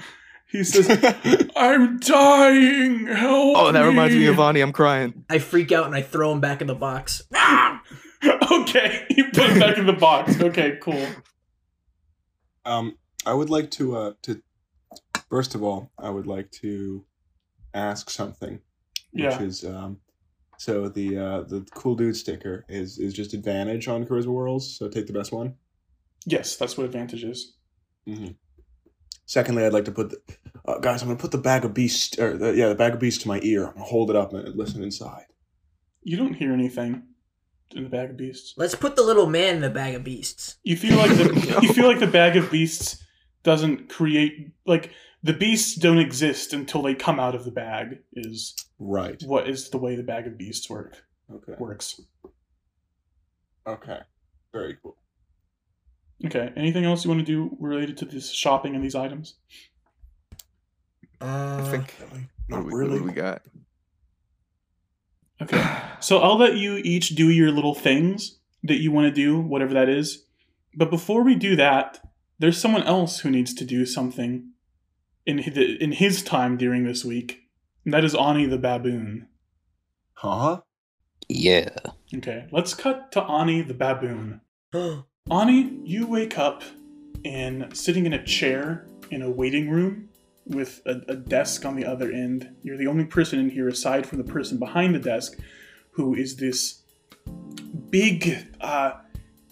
[0.50, 0.88] He says,
[1.56, 3.06] "I'm dying.
[3.08, 4.62] Help Oh, that reminds me me of Ani.
[4.62, 5.26] I'm crying.
[5.30, 7.24] I freak out and I throw him back in the box.
[8.52, 10.40] okay, you put it back in the box.
[10.42, 11.06] Okay, cool.
[12.66, 14.42] Um, I would like to uh to
[15.30, 17.06] first of all, I would like to
[17.74, 18.60] ask something,
[19.12, 19.42] which Yeah.
[19.42, 20.00] is um,
[20.58, 24.78] so the uh the cool dude sticker is is just advantage on charisma whirls.
[24.78, 25.56] So take the best one.
[26.26, 27.56] Yes, that's what advantage is.
[28.08, 28.32] Mm-hmm.
[29.26, 30.22] Secondly, I'd like to put the
[30.66, 31.02] uh, guys.
[31.02, 33.28] I'm gonna put the bag of beast or the, yeah, the bag of beast to
[33.28, 33.68] my ear.
[33.68, 35.26] I'm gonna hold it up and listen inside.
[36.04, 37.04] You don't hear anything
[37.76, 38.54] in the bag of beasts.
[38.58, 40.58] Let's put the little man in the bag of beasts.
[40.64, 43.04] You feel like the you feel like the bag of beasts
[43.44, 44.92] doesn't create like
[45.24, 48.00] the beasts don't exist until they come out of the bag.
[48.14, 49.22] Is Right.
[49.24, 51.04] what is the way the bag of beasts work
[51.34, 51.54] Okay.
[51.60, 52.00] works.
[53.68, 54.00] Okay.
[54.54, 54.96] Very cool.
[56.26, 56.52] Okay.
[56.56, 59.36] Anything else you want to do related to this shopping and these items?
[61.20, 61.96] Uh, I think.
[62.00, 63.02] What Not do we, what really.
[63.02, 63.42] we got?
[65.42, 65.80] Okay.
[66.00, 69.74] So I'll let you each do your little things that you want to do, whatever
[69.74, 70.26] that is.
[70.76, 72.00] But before we do that,
[72.40, 74.52] there's someone else who needs to do something
[75.26, 77.48] in his, in his time during this week.
[77.86, 79.28] And that is Ani the baboon.
[80.14, 80.62] Huh?
[81.28, 81.76] Yeah.
[82.16, 84.42] Okay, let's cut to Ani the baboon.
[85.32, 86.64] Ani, you wake up
[87.26, 90.07] and sitting in a chair in a waiting room
[90.50, 92.56] with a, a desk on the other end.
[92.64, 95.38] You're the only person in here aside from the person behind the desk,
[95.92, 96.82] who is this
[97.90, 98.94] big, uh,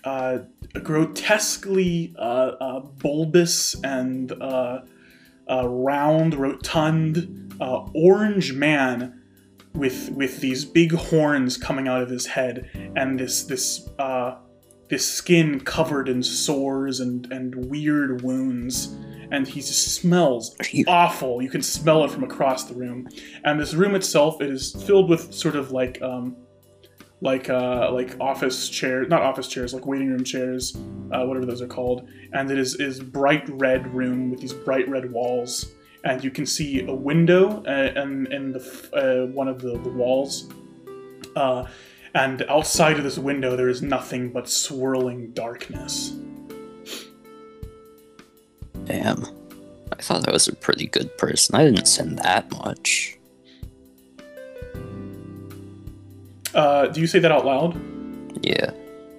[0.03, 0.39] uh,
[0.84, 4.81] grotesquely uh, uh, bulbous and uh,
[5.49, 9.21] uh, round, rotund, orange man
[9.75, 14.36] with with these big horns coming out of his head and this this uh,
[14.89, 18.95] this skin covered in sores and and weird wounds
[19.31, 20.55] and he just smells
[20.88, 21.41] awful.
[21.41, 23.07] You can smell it from across the room.
[23.43, 26.35] And this room itself it is filled with sort of like um
[27.21, 30.75] like uh like office chairs not office chairs like waiting room chairs
[31.11, 32.07] uh, whatever those are called.
[32.33, 35.73] And it is is bright red room with these bright red walls.
[36.03, 39.71] And you can see a window uh, in, in the f- uh, one of the,
[39.79, 40.49] the walls.
[41.35, 41.65] Uh,
[42.13, 46.15] and outside of this window there is nothing but swirling darkness
[49.03, 49.25] Damn.
[49.91, 51.55] I thought I was a pretty good person.
[51.55, 53.17] I didn't send that much.
[56.53, 57.75] uh, do you say that out loud
[58.41, 58.71] Yeah.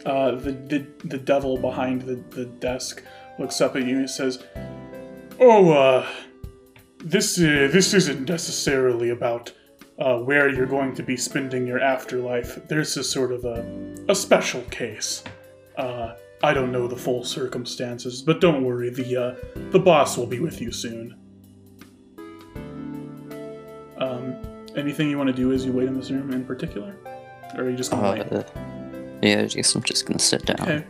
[0.06, 3.02] uh, the, the the devil behind the, the desk
[3.38, 4.42] looks up at you and says,
[5.38, 6.06] "Oh, uh,
[6.98, 9.52] this uh, this isn't necessarily about
[9.98, 12.58] uh, where you're going to be spending your afterlife.
[12.68, 13.58] There's a sort of a
[14.08, 15.22] a special case.
[15.76, 18.90] Uh, I don't know the full circumstances, but don't worry.
[18.90, 19.34] The uh,
[19.70, 21.16] the boss will be with you soon.
[23.98, 24.36] Um,
[24.76, 26.94] anything you want to do as you wait in this room in particular,
[27.54, 28.32] or are you just gonna wait?
[28.32, 28.42] Uh,
[29.22, 30.60] yeah, I guess I'm just gonna sit down.
[30.62, 30.84] Okay.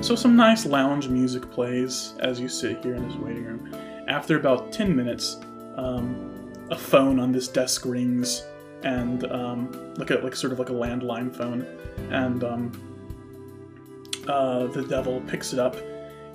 [0.00, 3.74] So some nice lounge music plays as you sit here in this waiting room.
[4.06, 5.38] After about ten minutes,
[5.76, 8.44] um, a phone on this desk rings,
[8.84, 11.66] and um, like a like sort of like a landline phone,
[12.10, 12.87] and um,
[14.28, 15.76] uh, the devil picks it up,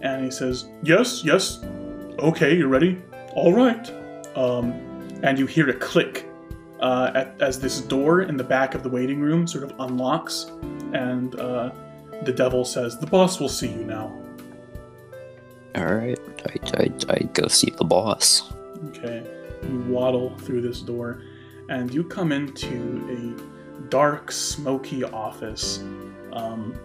[0.01, 1.63] and he says, "Yes, yes,
[2.19, 3.01] okay, you're ready?
[3.33, 3.91] All right."
[4.35, 4.71] Um,
[5.23, 6.29] and you hear a click
[6.79, 10.51] uh, at, as this door in the back of the waiting room sort of unlocks,
[10.93, 11.71] and uh,
[12.23, 14.11] the devil says, "The boss will see you now."
[15.75, 18.53] Alright, I, I, I go see the boss.
[18.89, 19.25] Okay,
[19.63, 21.23] you waddle through this door,
[21.69, 25.79] and you come into a dark, smoky office.
[26.31, 26.75] Um,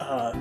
[0.00, 0.36] uh,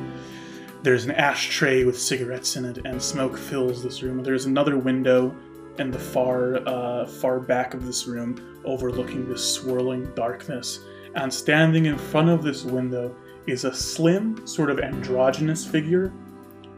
[0.84, 4.22] there's an ashtray with cigarettes in it, and smoke fills this room.
[4.22, 5.36] There's another window
[5.80, 10.80] in the far, uh, far back of this room, overlooking this swirling darkness.
[11.16, 13.16] And standing in front of this window
[13.48, 16.14] is a slim, sort of androgynous figure,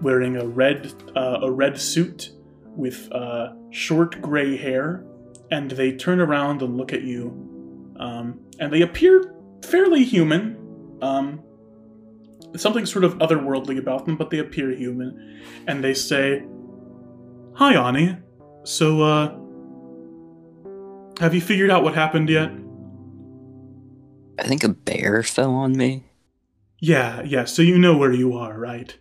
[0.02, 2.32] wearing a red, uh, a red suit
[2.64, 5.04] with uh, short gray hair,
[5.52, 9.34] and they turn around and look at you, um, and they appear
[9.64, 10.98] fairly human.
[11.02, 11.42] Um,
[12.58, 16.44] something sort of otherworldly about them, but they appear human, and they say,
[17.56, 18.18] "Hi, Ani.
[18.64, 19.38] So, uh,
[21.20, 22.52] have you figured out what happened yet?"
[24.38, 26.04] I think a bear fell on me.
[26.80, 27.46] Yeah, yeah.
[27.46, 28.98] So you know where you are, right?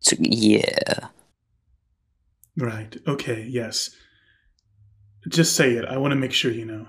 [0.00, 1.08] So, yeah.
[2.56, 2.96] Right.
[3.06, 3.46] Okay.
[3.48, 3.90] Yes.
[5.28, 5.84] Just say it.
[5.84, 6.88] I want to make sure you know.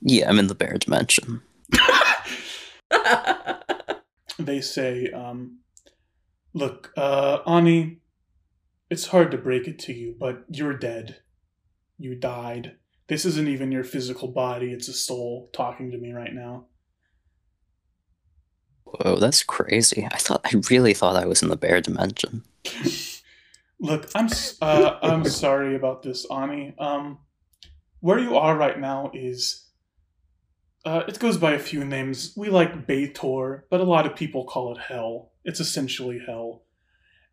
[0.00, 1.42] Yeah, I'm in the bear dimension.
[4.38, 5.60] they say, um,
[6.52, 8.00] "Look, uh, Ani,
[8.90, 11.20] it's hard to break it to you, but you're dead.
[11.98, 12.76] You died.
[13.08, 16.66] This isn't even your physical body, it's a soul talking to me right now.
[18.84, 20.06] Whoa, that's crazy.
[20.10, 22.42] I thought I really thought I was in the bear dimension.
[23.80, 24.28] Look, I'm
[24.62, 26.74] uh, I'm sorry about this, Ani.
[26.78, 27.18] Um,
[28.00, 29.65] where you are right now is
[30.86, 32.32] uh, it goes by a few names.
[32.36, 35.32] We like Baator, but a lot of people call it Hell.
[35.44, 36.62] It's essentially Hell,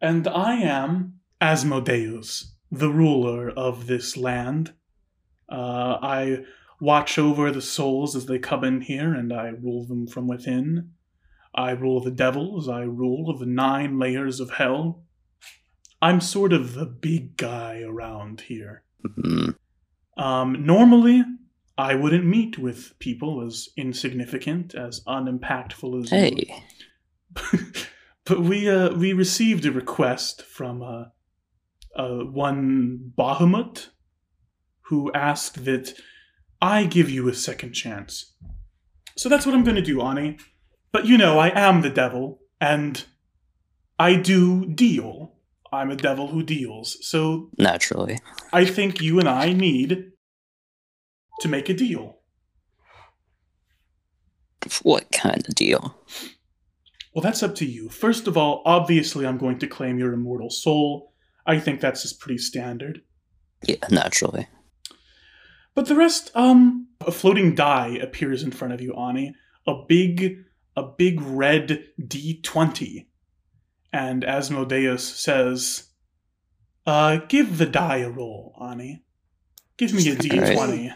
[0.02, 4.74] and I am Asmodeus, the ruler of this land.
[5.48, 6.46] Uh, I
[6.82, 10.90] watch over the souls as they come in here, and I rule them from within.
[11.54, 12.68] I rule the devils.
[12.68, 15.04] I rule the nine layers of hell.
[16.02, 18.84] I'm sort of the big guy around here.
[19.04, 19.50] Hmm.
[20.18, 21.24] Um, normally,
[21.78, 26.18] I wouldn't meet with people as insignificant, as unimpactful as you.
[26.18, 26.64] Hey,
[28.26, 31.06] but we uh, we received a request from uh,
[31.96, 33.88] uh, one Bahamut
[34.82, 35.94] who asked that
[36.62, 38.34] I give you a second chance.
[39.18, 40.38] So that's what I'm going to do, Ani.
[40.92, 43.04] But you know, I am the devil, and
[43.98, 45.32] I do deal.
[45.72, 46.98] I'm a devil who deals.
[47.02, 48.20] So naturally.
[48.52, 50.13] I think you and I need
[51.42, 52.18] to make a deal.
[54.82, 55.98] What kind of deal?
[57.14, 57.90] Well, that's up to you.
[57.90, 61.14] First of all, obviously, I'm going to claim your immortal soul.
[61.46, 63.02] I think that's just pretty standard.
[63.64, 64.48] Yeah, naturally.
[65.76, 69.36] But the rest, um, a floating die appears in front of you, Ani.
[69.68, 70.44] A big,
[70.76, 73.08] a big red D20.
[73.92, 75.90] And Asmodeus says,
[76.86, 79.04] uh, give the die a roll, Ani.
[79.78, 80.94] Give me a D20.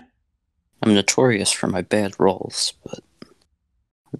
[0.82, 3.00] I'm notorious for my bad rolls, but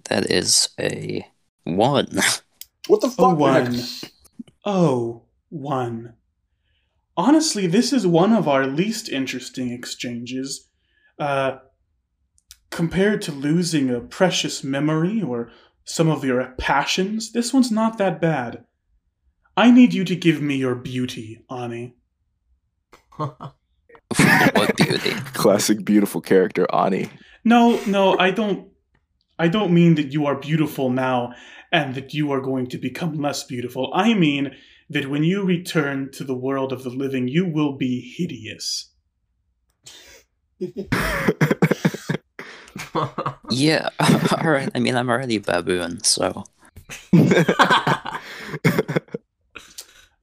[0.04, 1.26] that is a
[1.64, 2.18] one.
[2.86, 3.18] What the fuck?
[3.18, 3.80] Oh, one.
[4.64, 6.14] Oh, one.
[7.18, 10.70] Honestly, this is one of our least interesting exchanges.
[11.18, 11.58] Uh,
[12.70, 15.50] compared to losing a precious memory or
[15.84, 18.64] some of your passions, this one's not that bad.
[19.56, 21.96] I need you to give me your beauty, Ani.
[24.16, 25.10] what beauty.
[25.34, 27.10] Classic beautiful character, Ani.
[27.44, 28.68] No, no, I don't.
[29.38, 31.32] I don't mean that you are beautiful now
[31.70, 33.92] and that you are going to become less beautiful.
[33.94, 34.56] I mean
[34.90, 38.92] that when you return to the world of the living, you will be hideous.
[43.50, 43.88] Yeah,
[44.32, 44.70] alright.
[44.74, 46.44] I mean, I'm already a baboon, so.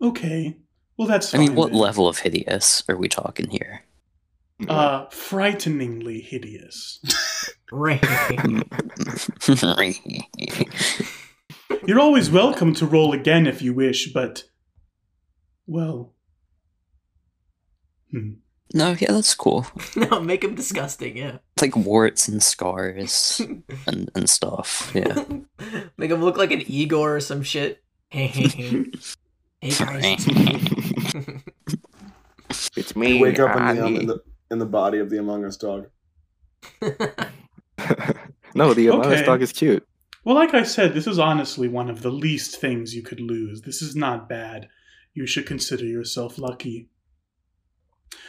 [0.02, 0.58] Okay,
[0.98, 1.34] well that's.
[1.34, 1.80] I mean, what then.
[1.80, 3.84] level of hideous are we talking here?
[4.70, 7.00] Uh, frighteningly hideous.
[7.72, 8.00] Ring.
[11.86, 14.46] You're always welcome to roll again if you wish, but
[15.68, 16.14] well,
[18.12, 18.34] hmm.
[18.74, 19.68] no, yeah, that's cool.
[19.96, 21.18] no, make him disgusting.
[21.18, 21.38] Yeah.
[21.56, 23.42] It's Like warts and scars
[23.88, 24.92] and, and stuff.
[24.96, 25.26] Yeah.
[25.98, 27.84] make him look like an Igor or some shit.
[29.66, 30.28] Hey, guys.
[32.76, 33.20] it's You me.
[33.20, 34.20] wake up in the, um, in the
[34.52, 35.88] in the body of the Among Us dog.
[38.54, 39.84] no, the Among Us dog is cute.
[40.24, 43.64] Well, like I said, this is honestly one of the least things you could lose.
[43.64, 44.68] This is not bad.
[45.16, 46.90] You should consider yourself lucky.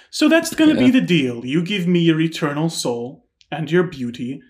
[0.09, 1.44] So that's going to be the deal.
[1.44, 4.40] You give me your eternal soul and your beauty,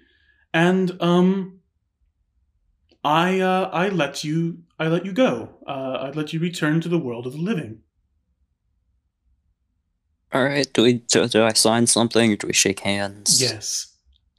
[0.55, 1.59] and um,
[3.03, 5.57] I uh, I let you I let you go.
[5.67, 7.81] Uh, I let you return to the world of the living.
[10.35, 13.41] Alright, do we do, do I sign something or do we shake hands?
[13.41, 13.97] Yes.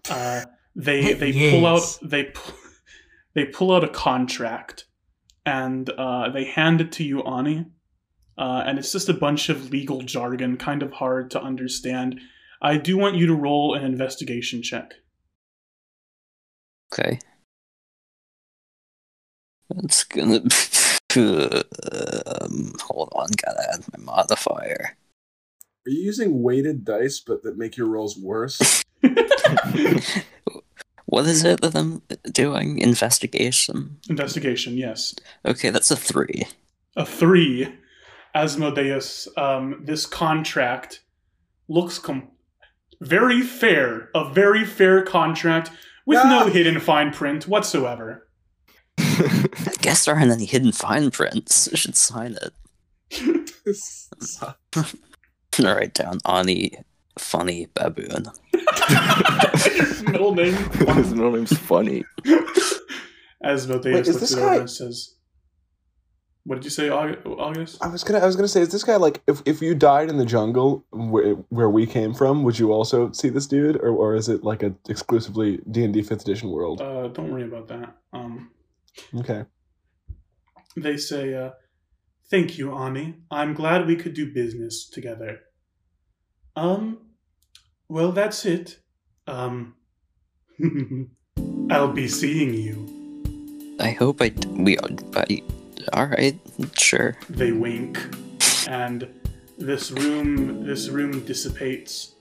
[0.10, 0.42] Uh,
[0.76, 2.54] they they pull out they pu-
[3.34, 4.86] they pull out a contract
[5.46, 7.66] and uh, they hand it to you, Ani.
[8.38, 12.20] Uh, and it's just a bunch of legal jargon, kind of hard to understand.
[12.62, 14.94] I do want you to roll an investigation check.
[16.94, 17.20] Okay.
[19.70, 20.36] That's gonna.
[21.18, 24.98] um, hold on, gotta add my modifier.
[25.86, 28.84] Are you using weighted dice, but that make your rolls worse?
[31.10, 32.02] What is it that I'm
[32.34, 32.80] doing?
[32.80, 33.98] Investigation?
[34.10, 35.16] investigation, yes.
[35.46, 36.46] Okay, that's a three.
[36.98, 37.74] A three.
[38.36, 41.02] Asmodeus, um, this contract
[41.70, 42.28] looks com-
[43.00, 44.10] very fair.
[44.14, 45.72] A very fair contract
[46.06, 46.50] with no Ah!
[46.50, 48.27] hidden fine print whatsoever.
[49.68, 51.68] I guess there aren't any hidden fine prints.
[51.72, 52.54] I should sign it.
[54.42, 54.56] I'll
[55.76, 56.72] write down Ani
[57.18, 58.28] Funny Baboon.
[59.56, 60.54] His middle name.
[60.54, 62.04] His middle name's funny.
[63.44, 65.16] Asmodeus Wait, is looks this guy- and says,
[66.44, 67.78] What did you say, August?
[67.82, 70.10] I was gonna I was gonna say, is this guy like if, if you died
[70.10, 73.90] in the jungle where, where we came from, would you also see this dude, or,
[73.90, 76.82] or is it like a exclusively D and D fifth edition world?
[76.82, 77.96] Uh, don't worry about that.
[78.14, 78.52] Um,
[79.16, 79.46] Okay.
[80.76, 81.52] they say, uh,
[82.30, 83.16] "Thank you, Ani.
[83.32, 85.40] I'm glad we could do business together."
[86.56, 87.00] Um,
[87.90, 88.80] well, that's it.
[89.28, 89.76] Um,
[91.70, 92.94] I'll be seeing you.
[93.80, 94.78] I hope I d- we
[95.16, 95.42] I,
[95.94, 96.40] all right,
[96.78, 97.18] sure.
[97.30, 98.00] They wink,
[98.68, 99.08] and
[99.58, 102.14] this room, this room dissipates.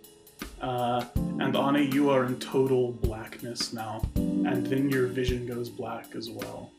[0.61, 1.05] Uh,
[1.39, 6.31] and Ani, you are in total blackness now, and then your vision goes black as
[6.31, 6.73] well.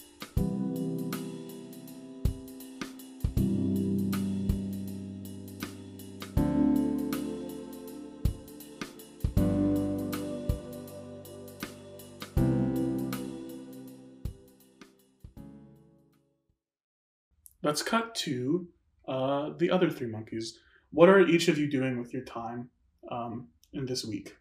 [17.68, 18.68] Let's cut to
[19.08, 20.58] uh, the other three monkeys.
[20.92, 22.70] What are each of you doing with your time
[23.10, 24.36] um, in this week?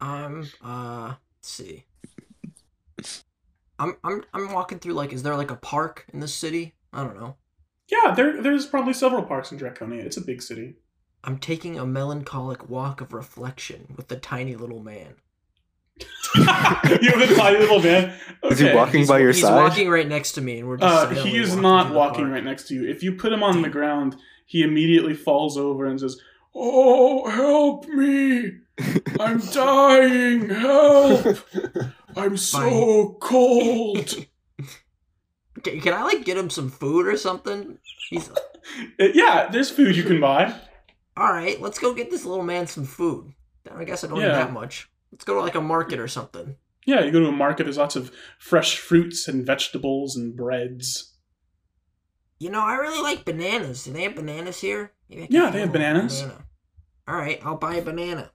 [0.00, 1.84] I'm uh let's see.
[3.78, 6.74] I'm I'm I'm walking through like is there like a park in this city?
[6.92, 7.36] I don't know.
[7.88, 10.04] Yeah, there there's probably several parks in Draconia.
[10.04, 10.76] It's a big city.
[11.24, 15.16] I'm taking a melancholic walk of reflection with the tiny little man.
[16.36, 18.14] you have a tiny little man.
[18.44, 19.50] Is he walking He's, by your he's side?
[19.50, 22.30] He's walking right next to me and we're just Uh, he is walking not walking
[22.30, 22.88] right next to you.
[22.88, 26.20] If you put him on the ground, he immediately falls over and says,
[26.60, 28.52] "Oh, help me!
[29.20, 30.48] I'm dying!
[30.50, 31.38] Help!
[32.16, 34.14] I'm so cold."
[35.64, 37.78] Can, can I like get him some food or something?
[38.10, 38.30] He's
[38.98, 40.54] yeah, there's food you can buy.
[41.16, 41.60] all right.
[41.60, 43.32] Let's go get this little man some food.
[43.74, 44.28] I guess I don't Yeah.
[44.28, 44.88] need that much.
[45.10, 46.54] Let's go to like a market or something.
[46.86, 47.64] Yeah, you go to a market.
[47.64, 51.14] There's lots of fresh fruits and vegetables and breads.
[52.38, 53.82] You know, I really like bananas.
[53.84, 54.92] Do they have bananas here?
[55.10, 56.22] Maybe I can Yeah, they have bananas.
[56.22, 56.44] Banana.
[57.08, 58.30] All right, I'll buy a banana.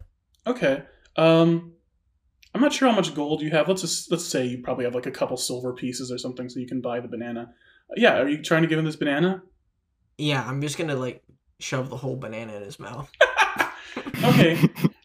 [0.47, 0.81] Okay.
[1.15, 1.73] Um,
[2.55, 3.67] I'm not sure how much gold you have.
[3.69, 6.59] Let's just let's say you probably have like a couple silver pieces or something, so
[6.59, 7.53] you can buy the banana.
[7.95, 9.43] Yeah, are you trying to give him this banana?
[10.17, 11.23] Yeah, I'm just gonna like
[11.59, 13.11] shove the whole banana in his mouth.
[14.23, 14.57] Okay.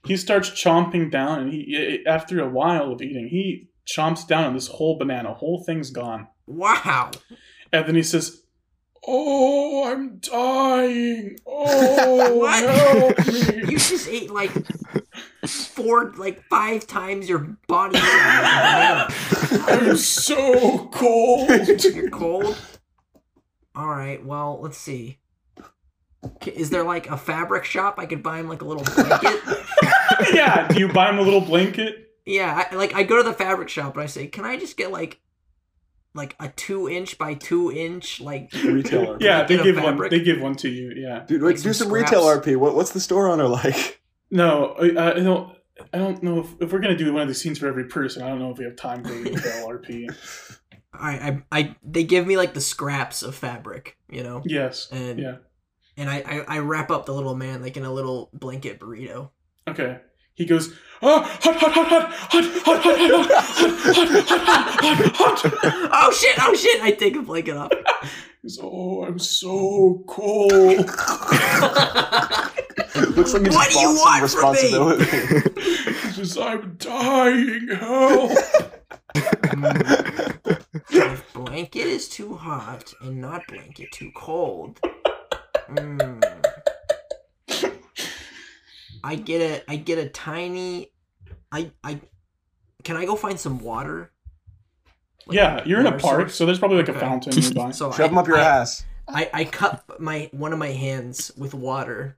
[0.07, 4.55] he starts chomping down, and he after a while of eating, he chomps down on
[4.55, 5.35] this whole banana.
[5.35, 7.11] Whole thing's gone, Wow.
[7.73, 8.43] and then he says,
[9.11, 11.39] "Oh, I'm dying!
[11.47, 12.63] Oh, What?
[12.63, 13.27] help
[13.71, 14.51] You just ate like
[15.47, 19.09] four, like five times your body weight of
[19.51, 19.87] banana.
[19.91, 21.49] I'm so cold.
[21.85, 22.57] You're cold.
[23.75, 24.25] All right.
[24.25, 25.19] Well, let's see.
[26.41, 29.41] K- Is there like a fabric shop I could buy him like a little blanket?
[30.33, 30.69] yeah.
[30.69, 32.05] Do you buy him a little blanket?
[32.27, 34.77] yeah, I, like I go to the fabric shop and I say, "Can I just
[34.77, 35.19] get like,
[36.15, 39.23] like a two inch by two inch like Retail RP.
[39.23, 40.09] Yeah, they a give one.
[40.11, 40.93] They give one to you.
[40.97, 41.25] Yeah.
[41.27, 42.23] Dude, Like wait, do some some retail.
[42.25, 42.57] RP.
[42.57, 44.01] What what's the store owner like?
[44.31, 45.57] No, I, I don't.
[45.95, 48.23] I don't know if, if we're gonna do one of these scenes for every person.
[48.23, 50.09] I don't know if we have time for retail RP.
[50.93, 54.89] I, I, I, they give me like the scraps of fabric, you know, Yes.
[54.91, 55.37] and Yeah.
[55.97, 56.17] and I,
[56.49, 59.31] I, I wrap up the little man like in a little blanket burrito.
[59.69, 60.01] Okay.
[60.39, 60.73] He goes,
[61.03, 65.91] oh, hot, hot, hot, hot, hot, hot, hot, hot, hot, hot, hot, hot, hot.
[65.93, 66.37] Oh shit!
[66.41, 66.81] Oh shit!
[66.81, 67.73] I take a blanket off.
[67.73, 70.79] He goes, oh, I'm so cold.
[73.17, 74.67] Looks like he just What do you want from me?
[74.77, 75.05] responsibility.
[76.07, 77.69] He says, I'm dying.
[77.71, 78.31] Help.
[80.91, 84.79] if blanket is too hot and not blanket too cold,
[85.69, 86.23] mm,
[89.05, 90.91] I get a I get a tiny.
[91.53, 92.01] I I
[92.85, 94.11] can I go find some water?
[95.27, 96.35] Like Yeah, you're in a park, source?
[96.37, 97.01] so there's probably like a Okay.
[97.01, 97.71] fountain nearby.
[97.73, 98.85] So Shove I, him up your I, ass.
[99.09, 102.17] I, I cut my one of my hands with water,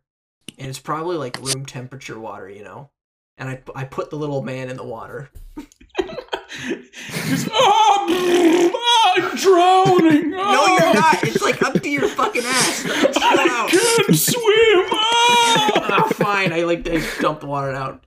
[0.58, 2.90] and it's probably like room temperature water, you know.
[3.38, 5.30] And I I put the little man in the water.
[6.52, 8.72] He's, oh,
[9.16, 10.30] I'm drowning.
[10.40, 11.22] No, Oh, you're not.
[11.24, 12.82] It's like up to your fucking ass.
[12.84, 13.70] Chill I out.
[13.70, 14.86] can't swim.
[14.92, 16.04] Ah!
[16.04, 16.52] Oh, fine.
[16.52, 18.02] I like to dump the water out.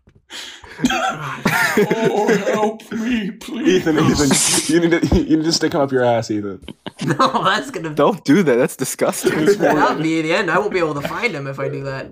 [0.86, 3.88] Oh, help me, please.
[3.88, 6.64] Ethan, Ethan, you need to you need to stick him up your ass, Ethan.
[7.06, 7.92] No, that's gonna.
[7.94, 8.56] Don't do that.
[8.56, 9.46] That's disgusting.
[9.46, 10.50] That'll be the end.
[10.50, 12.10] I won't be able to find him if I do that.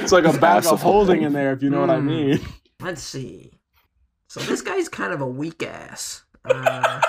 [0.00, 2.04] It's like a bag of holding in there, if you know what I Mm.
[2.04, 2.40] mean.
[2.80, 3.52] Let's see.
[4.28, 6.22] So this guy's kind of a weak ass.
[6.44, 7.00] Uh,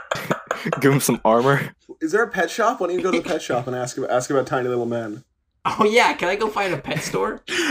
[0.80, 1.74] Give him some armor.
[2.02, 2.80] Is there a pet shop?
[2.80, 4.86] Why don't you go to the pet shop and ask about, ask about tiny little
[4.86, 5.24] men?
[5.64, 7.42] oh yeah, can I go find a pet store?
[7.48, 7.66] yeah,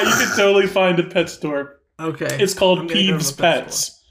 [0.00, 1.80] you can totally find a pet store.
[1.98, 2.38] Okay.
[2.38, 4.04] It's called I'm gonna go to Peeves the pet Pets.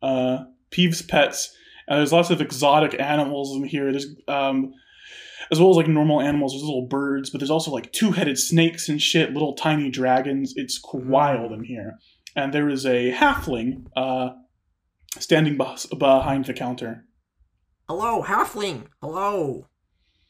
[0.00, 1.56] Uh, Peeves pets.
[1.88, 3.90] And there's lots of exotic animals in here.
[3.90, 4.74] There's um,
[5.52, 6.52] as well as like normal animals.
[6.52, 10.54] There's little birds, but there's also like two-headed snakes and shit, little tiny dragons.
[10.56, 11.98] It's wild in here.
[12.34, 14.30] And there is a halfling uh,
[15.20, 17.04] standing beh- behind the counter.
[17.88, 18.86] Hello, halfling.
[19.02, 19.66] Hello.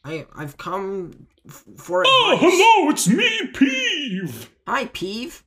[0.04, 2.50] I I've come f- for Oh, advice.
[2.52, 4.50] hello, it's me, Peeve.
[4.66, 5.44] Hi, Peeve.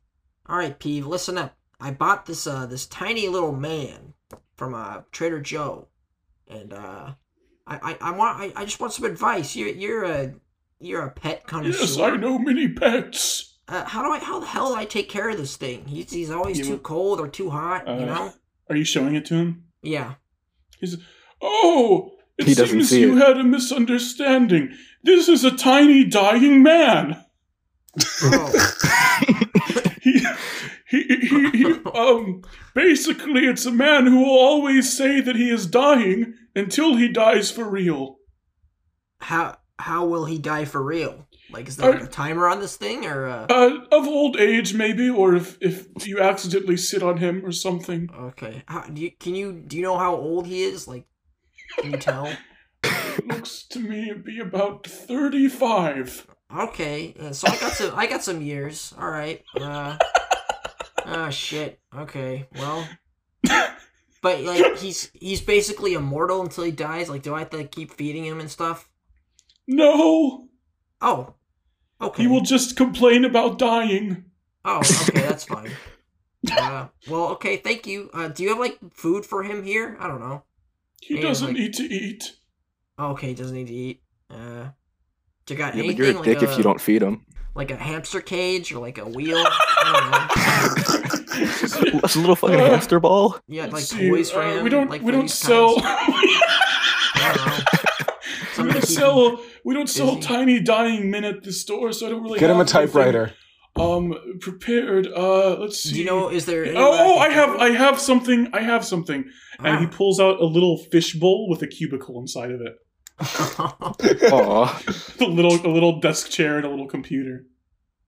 [0.47, 1.05] All right, Peeve.
[1.05, 1.57] Listen up.
[1.81, 4.13] I bought this uh this tiny little man
[4.55, 5.89] from uh Trader Joe,
[6.47, 7.15] and uh
[7.67, 9.55] I I, I want I, I just want some advice.
[9.55, 10.33] You're you're a
[10.79, 11.79] you're a pet connoisseur.
[11.81, 13.57] Yes, I know many pets.
[13.67, 15.85] Uh, how do I how the hell do I take care of this thing?
[15.87, 17.87] He's he's always You- too cold or too hot.
[17.87, 18.33] Uh, you know?
[18.69, 19.63] Are you showing it to him?
[19.81, 20.15] Yeah.
[20.79, 20.97] He's
[21.41, 23.25] oh, it He doesn't seems see you it.
[23.25, 24.75] had a misunderstanding.
[25.03, 27.23] This is a tiny dying man.
[28.23, 28.71] Oh.
[30.01, 30.19] He,
[30.87, 32.43] he, he, he, um,
[32.75, 37.51] basically, it's a man who will always say that he is dying until he dies
[37.51, 38.17] for real.
[39.19, 41.27] how how will he die for real?
[41.51, 43.45] Like, is there like Uh, a timer on this thing, or uh?
[43.49, 48.09] Uh, of old age, maybe, or if, if you accidentally sit on him or something.
[48.17, 48.63] Okay.
[48.67, 50.87] How, do you can you do you know how old he is?
[50.87, 51.05] Like,
[51.79, 52.31] can you tell?
[53.25, 56.27] Looks to me to be about 35.
[56.57, 57.91] Okay, uh, so I got some.
[57.95, 58.93] I got some years.
[58.97, 59.43] All right.
[59.59, 59.97] Uh.
[61.05, 61.79] Oh shit.
[61.93, 62.47] Okay.
[62.55, 62.87] Well.
[64.25, 67.09] But like he's he's basically immortal until he dies.
[67.09, 68.89] Like, do I have to keep feeding him and stuff?
[69.67, 70.47] No,
[70.99, 71.35] Oh.
[72.01, 72.23] Okay.
[72.23, 74.25] he will just complain about dying.
[74.65, 75.71] Oh, okay, that's fine.
[76.51, 78.09] Uh, well, okay, thank you.
[78.15, 79.95] Uh, do you have like food for him here?
[79.99, 80.43] I don't know.
[81.01, 82.35] He Yeah, doesn't like- need to eat.
[82.97, 84.01] Oh, okay, he doesn't need to eat.
[84.29, 84.69] Uh,
[85.45, 87.03] do you got Yeah, but anything you're a like dick a, if you don't feed
[87.03, 87.25] him.
[87.55, 89.43] Like a hamster cage or like a wheel?
[89.47, 90.27] I
[92.03, 93.29] It's a little fucking Uh, hamster ball.
[93.29, 93.55] don't know.
[93.55, 94.63] You got like Let's see, toys for uh, him.
[94.63, 94.89] We don't.
[94.89, 95.75] like we don't sell.
[95.79, 98.65] I don't know.
[98.67, 99.39] we don't sell.
[99.63, 100.27] We don't sell busy.
[100.27, 102.39] tiny dying men at the store, so I don't really.
[102.39, 103.33] Get him a have anything, typewriter.
[103.77, 105.07] Um, prepared.
[105.07, 105.93] Uh, let's see.
[105.93, 106.29] Do you know?
[106.29, 106.65] Is there?
[106.75, 108.47] Oh, oh, I have, I have something.
[108.53, 109.25] I have something.
[109.59, 109.89] And he Ah.
[109.89, 112.73] pulls out a little fish bowl with a cubicle inside of it.
[113.19, 114.83] Aw.
[115.21, 117.45] A little, a little desk chair and a little computer.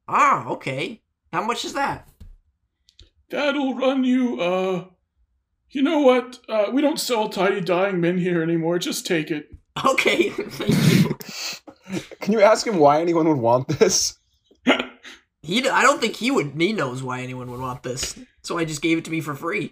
[0.07, 1.01] ah, okay.
[1.31, 2.07] How much is that?
[3.29, 4.39] That'll run you.
[4.41, 4.85] Uh,
[5.69, 6.39] you know what?
[6.49, 8.79] Uh, we don't sell tiny dying men here anymore.
[8.79, 9.49] Just take it.
[9.85, 11.17] Okay, thank you.
[12.19, 14.17] Can you ask him why anyone would want this?
[15.41, 16.53] He, I don't think he would.
[16.57, 19.33] He knows why anyone would want this, so I just gave it to me for
[19.35, 19.71] free.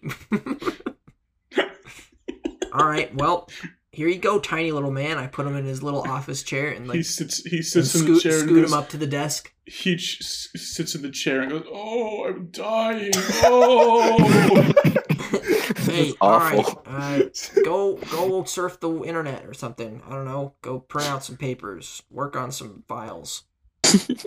[2.72, 3.50] All right, well,
[3.96, 5.18] here you go, tiny little man.
[5.18, 7.42] I put him in his little office chair and like he sits.
[7.44, 9.54] He and sits in the chair and scoot goes, him up to the desk.
[9.66, 13.12] He ch- sits in the chair and goes, "Oh, I'm dying.
[13.16, 14.18] Oh."
[15.78, 17.22] hey, is all right, uh,
[17.64, 20.02] go go surf the internet or something.
[20.06, 20.56] I don't know.
[20.62, 22.04] Go print out some papers.
[22.10, 23.44] Work on some files.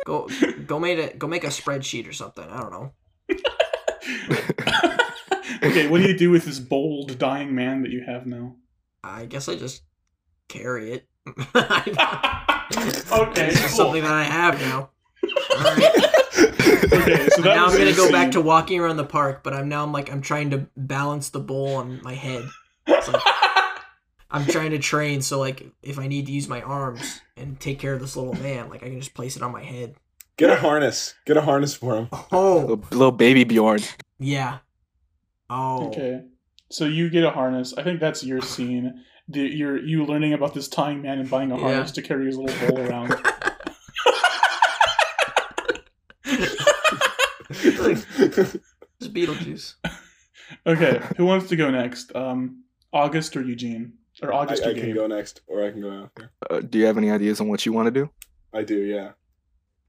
[0.07, 0.29] Go
[0.67, 2.49] go make a go make a spreadsheet or something.
[2.49, 2.93] I don't know.
[5.63, 8.57] okay, what do you do with this bold dying man that you have now?
[9.05, 9.83] I guess I just
[10.49, 11.07] carry it.
[11.29, 11.93] okay,
[12.71, 13.69] It's cool.
[13.69, 14.91] something that I have now.
[15.55, 16.05] Alright.
[16.93, 19.69] Okay, so now I'm gonna your go back to walking around the park, but I'm
[19.69, 22.45] now I'm like I'm trying to balance the bowl on my head.
[22.87, 23.05] Like
[24.31, 27.79] I'm trying to train so like if I need to use my arms and take
[27.79, 29.95] care of this little man, like I can just place it on my head.
[30.37, 31.15] Get a harness.
[31.27, 32.09] Get a harness for him.
[32.31, 33.81] Oh little, little baby Bjorn.
[34.19, 34.59] yeah.
[35.51, 36.25] Oh Okay,
[36.71, 37.75] so you get a harness.
[37.77, 39.05] I think that's your scene.
[39.29, 41.61] The, you're you learning about this tying man and buying a Yeah.
[41.63, 43.15] harness to carry his little bowl around.
[47.51, 49.75] It's Beetlejuice.
[50.67, 52.15] Okay, who wants to go next?
[52.17, 53.93] Um, August or Eugene?
[54.23, 56.33] Or August I or can go next, or I can go after.
[56.51, 58.11] Uh, do you have any ideas on what you want to do?
[58.53, 59.13] I do, yeah.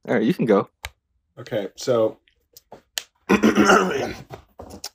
[0.08, 0.70] All right, you can go.
[1.40, 2.20] Okay, so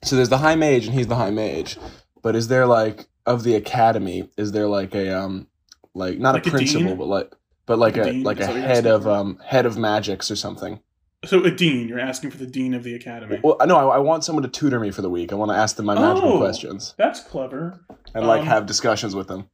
[0.05, 1.77] so there's the high mage, and he's the high mage.
[2.21, 4.29] But is there like of the academy?
[4.37, 5.47] Is there like a um
[5.93, 7.33] like not Like a a principal, but like
[7.65, 9.65] but like Like a a like Is a that what you're head of um head
[9.65, 10.79] of magics or something?
[11.25, 11.87] So a dean.
[11.87, 13.39] You're asking for the dean of the academy.
[13.43, 15.31] Well, no, I, I want someone to tutor me for the week.
[15.31, 16.37] I want to ask them my magical Oh.
[16.37, 17.83] questions That's clever.
[18.13, 19.49] and like Um, have discussions with them.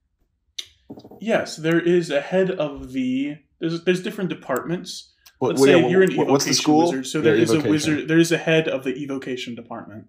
[1.21, 3.37] Yes, there is a head of the.
[3.59, 5.13] There's there's different departments.
[5.39, 6.81] What, Let's what- say yeah, you're an what- evocation what's the school?
[6.87, 7.07] wizard.
[7.07, 8.07] So Yeah, there is a wizard.
[8.07, 10.05] There is a head of the evocation department.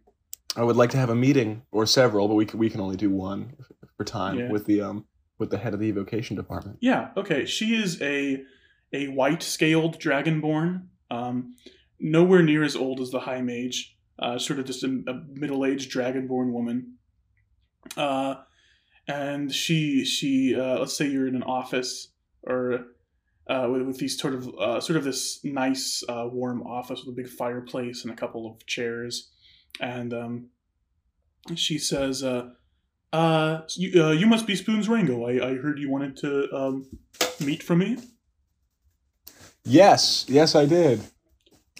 [0.56, 2.96] I would like to have a meeting or several, but we can, we can only
[2.96, 3.54] do one
[3.96, 4.50] for time Yeah.
[4.50, 5.06] with the um
[5.38, 6.78] with the head of the evocation department.
[6.80, 7.10] Yeah.
[7.16, 7.46] Okay.
[7.46, 8.42] She is a
[8.92, 10.86] a white scaled dragonborn.
[11.10, 11.54] Um,
[11.98, 13.96] nowhere near as old as the high mage.
[14.18, 16.94] Uh, sort of just a, a middle aged dragonborn woman.
[17.96, 18.34] uh,
[19.08, 22.08] and she she uh, let's say you're in an office
[22.44, 22.86] or
[23.48, 27.14] uh, with, with these sort of uh, sort of this nice uh, warm office with
[27.14, 29.31] a big fireplace and a couple of chairs,
[29.80, 30.46] and um,
[31.54, 32.50] she says, uh,
[33.12, 35.26] uh, you, uh, "You must be Spoons Rango.
[35.26, 36.86] I, I heard you wanted to um,
[37.40, 37.98] meet for me.
[39.64, 41.00] Yes, yes, I did.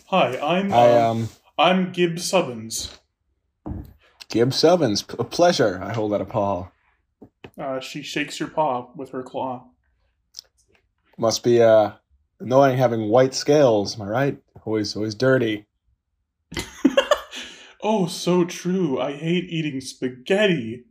[0.06, 1.28] Hi, I'm I um, um,
[1.58, 2.96] I'm Gib Subbins.
[4.28, 5.80] Gib Sevens, a pleasure.
[5.82, 6.68] I hold out a paw.
[7.58, 9.68] Uh, she shakes your paw with her claw.
[11.18, 11.92] Must be uh
[12.40, 13.96] annoying having white scales.
[13.96, 14.38] Am I right?
[14.64, 15.66] Always, always dirty.
[17.82, 19.00] Oh, so true.
[19.00, 20.84] I hate eating spaghetti.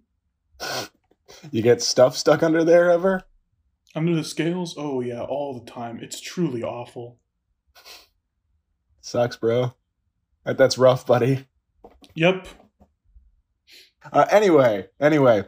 [1.52, 3.24] You get stuff stuck under there ever?
[3.96, 4.76] Under the scales?
[4.78, 6.00] Oh, yeah, all the time.
[6.02, 7.18] It's truly awful.
[9.02, 9.74] Sucks, bro.
[10.46, 11.48] That's rough, buddy.
[12.16, 12.48] Yep.
[14.12, 15.44] Uh, anyway, anyway,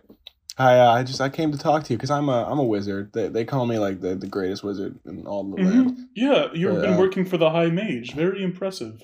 [0.58, 2.64] I uh, I just I came to talk to you because I'm a I'm a
[2.64, 3.12] wizard.
[3.14, 5.98] They, they call me like the, the greatest wizard in all the land.
[5.98, 6.06] Mhm.
[6.16, 8.14] Yeah, you've Uh, been working for the High Mage.
[8.14, 9.02] Very impressive.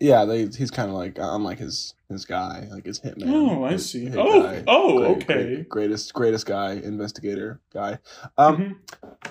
[0.00, 3.24] Yeah, they he's kind of like I'm like his his guy, like his hitman.
[3.28, 4.06] Oh, I his see.
[4.06, 4.64] hit Oh, guy.
[4.66, 5.24] oh, Great- okay.
[5.44, 7.98] great- greatest greatest guy, investigator guy.
[8.36, 8.74] Um, Mhm.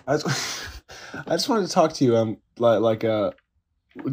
[0.08, 0.62] I just,
[1.28, 2.16] I just wanted to talk to you.
[2.16, 3.32] Um, like like uh,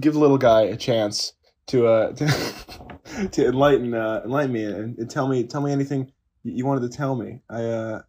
[0.00, 1.32] give the little guy a chance
[1.68, 6.10] to uh to, to enlighten uh enlighten me and, and tell me tell me anything
[6.42, 7.40] you you wanted to tell me.
[7.48, 8.02] I uh,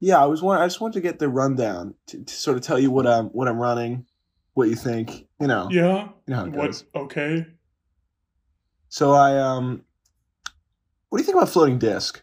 [0.00, 2.62] yeah, I was want I just wanted to get the rundown to, to sort of
[2.62, 4.04] tell you what I'm what I'm running,
[4.52, 5.26] what you think.
[5.40, 6.08] You know, Yeah.
[6.26, 6.84] you know how it goes.
[6.92, 7.02] What?
[7.04, 7.46] Okay.
[8.94, 9.82] So I um,
[11.08, 12.22] what do you think about floating disc?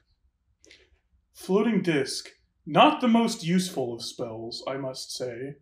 [1.33, 2.29] Floating disc.
[2.65, 5.55] Not the most useful of spells, I must say.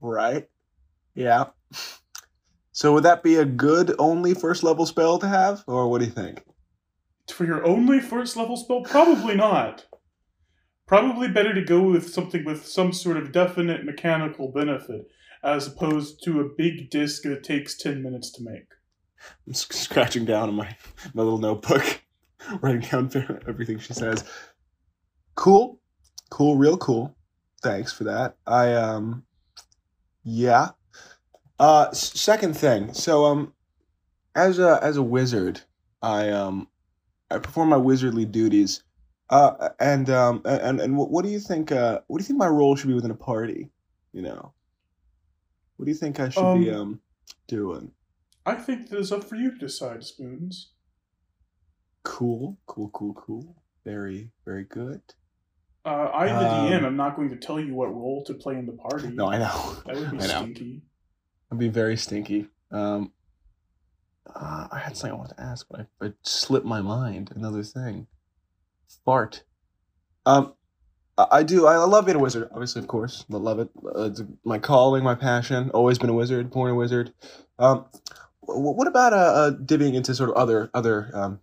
[0.00, 0.48] Right.
[1.16, 1.46] Yeah.
[2.70, 6.04] So would that be a good only first level spell to have, or what do
[6.04, 6.44] you think?
[7.26, 9.86] For your only first level spell, probably not.
[10.86, 15.08] Probably better to go with something with some sort of definite mechanical benefit,
[15.42, 18.75] as opposed to a big disc that takes 10 minutes to make.
[19.46, 20.76] I'm scratching down in my
[21.14, 22.02] my little notebook,
[22.60, 23.10] writing down
[23.48, 24.24] everything she says.
[25.34, 25.78] Cool,
[26.30, 27.14] cool, real cool.
[27.62, 28.36] Thanks for that.
[28.46, 29.24] I um,
[30.22, 30.70] yeah.
[31.58, 32.92] Uh, second thing.
[32.92, 33.54] So um,
[34.34, 35.62] as a as a wizard,
[36.02, 36.68] I um,
[37.30, 38.82] I perform my wizardly duties.
[39.28, 41.72] Uh, and um, and and what, do you think?
[41.72, 43.70] Uh, what do you think my role should be within a party?
[44.12, 44.52] You know,
[45.76, 47.00] what do you think I should be Um, um
[47.48, 47.90] doing?
[48.46, 50.70] I think that is up for you to decide, Spoons.
[52.04, 53.56] Cool, cool, cool, cool.
[53.84, 55.00] Very, very good.
[55.84, 58.54] Uh, I, the Um, DM, am not going to tell you what role to play
[58.54, 59.08] in the party.
[59.08, 59.76] No, I know.
[59.86, 60.42] That would be I know.
[60.42, 60.82] stinky.
[61.50, 62.48] I'd be very stinky.
[62.72, 63.12] Um,
[64.34, 67.32] uh, I had something I wanted to ask, but I, it slipped my mind.
[67.34, 68.06] Another thing.
[69.04, 69.44] Fart.
[70.24, 70.54] Um,
[71.16, 71.66] I, I do.
[71.66, 72.48] I love being a wizard.
[72.52, 73.68] Obviously, of course, I love it.
[73.84, 75.70] Uh, it's my calling, my passion.
[75.70, 76.50] Always been a wizard.
[76.50, 77.12] Born a wizard.
[77.60, 77.84] Um,
[78.48, 81.40] what about uh, uh divvying into sort of other other um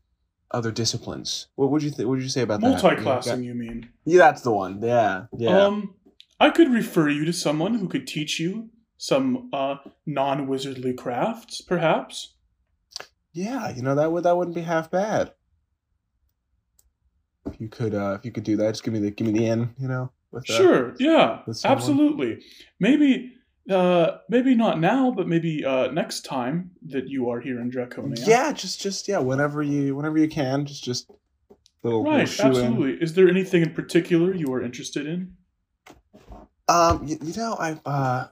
[0.51, 1.47] other disciplines?
[1.55, 2.83] What would you th- What would you say about that?
[2.83, 3.89] Multi-classing, you mean?
[4.05, 4.81] Yeah, that's the one.
[4.81, 5.65] Yeah, yeah.
[5.65, 5.95] Um,
[6.39, 9.75] I could refer you to someone who could teach you some uh,
[10.05, 12.35] non-wizardly crafts, perhaps.
[13.33, 15.33] Yeah, you know that would that wouldn't be half bad.
[17.45, 19.33] If you could, uh, if you could do that, just give me the give me
[19.33, 20.11] the in, you know.
[20.31, 22.43] With, uh, Sure, yeah, with absolutely.
[22.79, 23.33] Maybe,
[23.69, 28.25] uh, maybe not now, but maybe uh, next time that you are here in Draconia.
[28.27, 31.09] Yeah, just just yeah, whenever you whenever you can, just just
[31.83, 32.45] little, little Right, in.
[32.45, 32.93] absolutely.
[33.01, 35.35] Is there anything in particular you are interested in?
[36.67, 38.27] Um, you, you know, I've uh,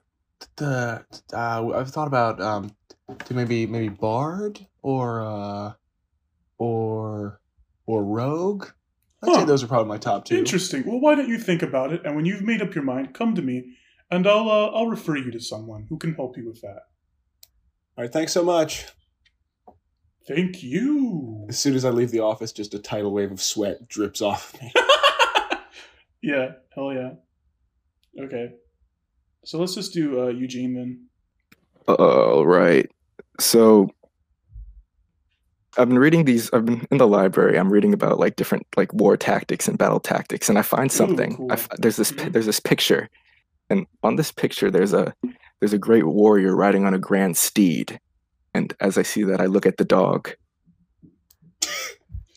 [0.58, 2.76] the uh, I've thought about um,
[3.26, 5.74] to maybe maybe bard or uh,
[6.58, 7.40] or
[7.86, 8.68] or rogue.
[9.24, 10.36] I'd say those are probably my top two.
[10.36, 10.84] Interesting.
[10.86, 13.36] Well, why don't you think about it, and when you've made up your mind, come
[13.36, 13.76] to me,
[14.12, 16.84] and I'll uh, I'll refer you to someone who can help you with that.
[17.98, 18.86] All right, thanks so much.
[20.28, 21.46] Thank you.
[21.50, 24.54] As soon as I leave the office, just a tidal wave of sweat drips off
[24.54, 24.72] of me.
[26.22, 27.12] yeah, hell yeah.
[28.24, 28.54] Okay.
[29.44, 31.08] So let's just do uh, Eugene then.
[31.88, 32.90] All right.
[33.40, 33.90] So
[35.78, 36.52] I've been reading these.
[36.54, 37.58] I've been in the library.
[37.58, 41.36] I'm reading about like different like war tactics and battle tactics, and I find something.
[41.38, 41.52] cool.
[41.52, 42.34] I f- there's this pi- Mhm.
[42.34, 43.10] there's this picture,
[43.72, 45.14] and on this picture there's a
[45.60, 48.00] there's a great warrior riding on a grand steed,
[48.54, 50.32] and as I see that, I look at the dog.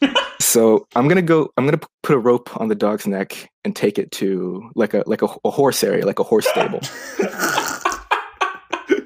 [0.41, 1.51] so I'm gonna go.
[1.57, 5.03] I'm gonna put a rope on the dog's neck and take it to like a
[5.07, 6.80] like a, a horse area, like a horse stable.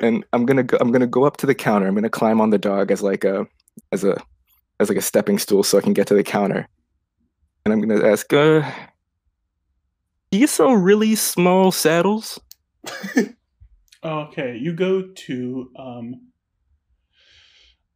[0.00, 0.78] and I'm gonna go.
[0.80, 1.88] I'm gonna go up to the counter.
[1.88, 3.46] I'm gonna climb on the dog as like a,
[3.90, 4.16] as a,
[4.78, 6.68] as like a stepping stool so I can get to the counter.
[7.64, 8.70] And I'm gonna ask, uh,
[10.30, 12.40] do you sell really small saddles?
[14.02, 16.14] Okay, you go to um,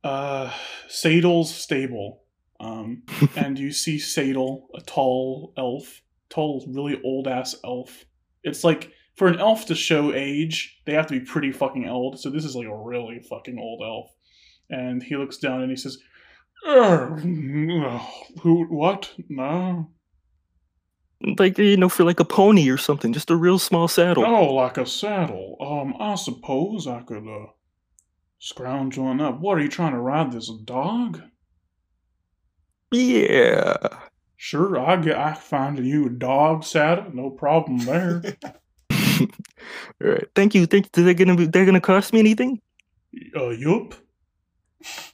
[0.02, 0.52] uh,
[0.86, 2.24] Sadel's stable,
[2.60, 3.04] um,
[3.36, 8.04] and you see Sadel, a tall elf, tall, really old ass elf.
[8.42, 12.20] It's like for an elf to show age, they have to be pretty fucking old.
[12.20, 14.10] So this is like a really fucking old elf,
[14.68, 15.96] and he looks down and he says,
[16.66, 17.16] "Er,
[18.42, 18.66] "Who?
[18.66, 19.14] What?
[19.30, 19.93] No."
[21.38, 24.24] Like you know, for like a pony or something, just a real small saddle.
[24.26, 25.56] Oh, like a saddle.
[25.60, 27.46] Um, I suppose I could uh
[28.38, 29.40] scrounge one up.
[29.40, 31.22] What are you trying to ride this dog?
[32.92, 33.76] Yeah.
[34.36, 38.22] Sure, I get I find you a dog saddle, no problem there.
[39.20, 39.28] All
[40.00, 40.28] right.
[40.34, 40.66] Thank you.
[40.66, 42.60] Think they're gonna be they're gonna cost me anything?
[43.36, 43.94] uh, yup.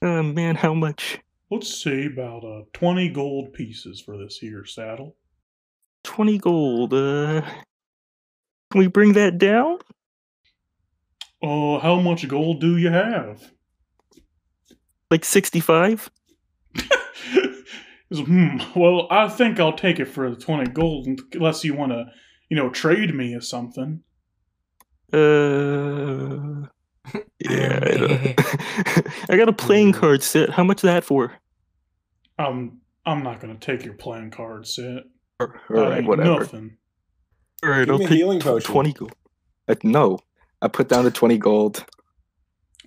[0.03, 1.21] Oh man, how much?
[1.51, 5.15] Let's say about uh twenty gold pieces for this here saddle.
[6.03, 6.95] Twenty gold.
[6.95, 7.43] Uh,
[8.71, 9.79] can we bring that down?
[11.43, 13.53] Uh, how much gold do you have?
[15.11, 16.11] Like sixty-five?
[18.13, 18.59] Hmm.
[18.75, 22.07] Well, I think I'll take it for the twenty gold, unless you want to,
[22.49, 24.03] you know, trade me or something.
[25.13, 26.67] Uh,
[27.39, 27.79] yeah.
[27.83, 28.35] I,
[29.29, 30.51] I got a playing card set.
[30.51, 31.35] How much is that for?
[32.39, 35.05] Um, I'm not gonna take your playing card set.
[35.41, 36.41] All That right, ain't whatever.
[36.41, 36.77] Nothing.
[37.63, 38.71] All right, Give I'll me a take healing potion.
[38.73, 39.13] twenty gold.
[39.69, 40.19] Uh, no,
[40.63, 41.85] I put down the twenty gold.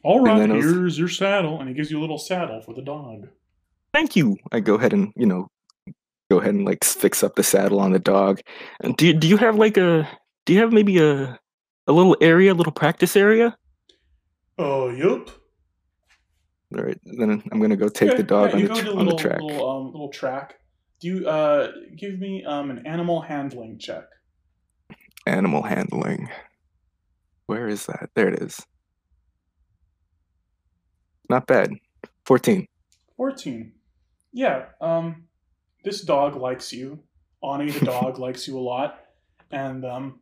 [0.03, 2.17] All And right, then I was- here's your saddle, and he gives you a little
[2.17, 3.27] saddle for the dog.
[3.93, 4.37] Thank you.
[4.51, 5.49] I go ahead and you know,
[6.29, 8.41] go ahead and like fix up the saddle on the dog.
[8.81, 10.07] And do do you have like a
[10.45, 11.39] do you have maybe a
[11.87, 13.55] a little area, a little practice area?
[14.57, 15.29] Oh, yup.
[16.75, 18.91] All right, then I'm gonna go take Okay, the dog yeah, on, the, tr- to
[18.91, 19.41] a on the track.
[19.41, 20.55] Little, um, little track.
[21.03, 24.05] Do you uh give me um an animal handling check?
[25.27, 26.29] Animal handling.
[27.45, 28.11] Where is that?
[28.15, 28.65] There it is.
[31.29, 31.71] Not bad.
[32.25, 32.67] Fourteen.
[33.17, 33.73] Fourteen.
[34.31, 34.67] Yeah.
[34.79, 35.25] Um,
[35.83, 37.03] this dog likes you.
[37.43, 38.97] Ani the dog likes you a lot,
[39.51, 40.21] and um,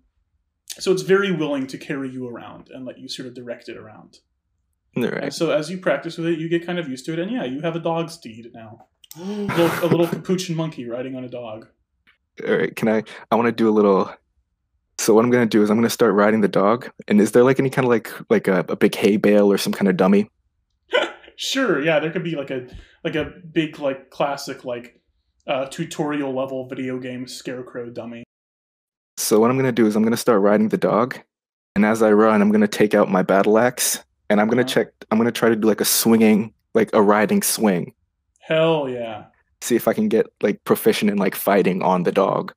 [0.79, 3.77] so it's very willing to carry you around and let you sort of direct it
[3.77, 4.17] around.
[4.95, 5.31] And right.
[5.31, 7.43] so as you practice with it, you get kind of used to it, and yeah,
[7.43, 8.87] you have a dog's deed now.
[9.17, 11.67] A little, a little capuchin monkey riding on a dog.
[12.47, 12.75] All right.
[12.75, 13.03] Can I?
[13.31, 14.11] I want to do a little.
[14.97, 16.89] So what I'm gonna do is I'm gonna start riding the dog.
[17.07, 19.57] And is there like any kind of like like a, a big hay bale or
[19.57, 20.29] some kind of dummy?
[21.37, 22.67] Sure, yeah, there could be like a
[23.03, 25.01] like a big like classic like
[25.47, 28.23] uh, tutorial level video game scarecrow dummy.
[29.17, 31.17] So what I'm gonna do is I'm gonna start riding the dog,
[31.75, 34.69] and as I run, I'm gonna take out my battle axe, and I'm gonna Uh-huh.
[34.69, 34.89] check.
[35.09, 37.95] I'm gonna try to do like a swinging, like a riding swing.
[38.51, 39.27] Hell yeah.
[39.61, 42.53] See if I can get like proficient in like fighting on the dog.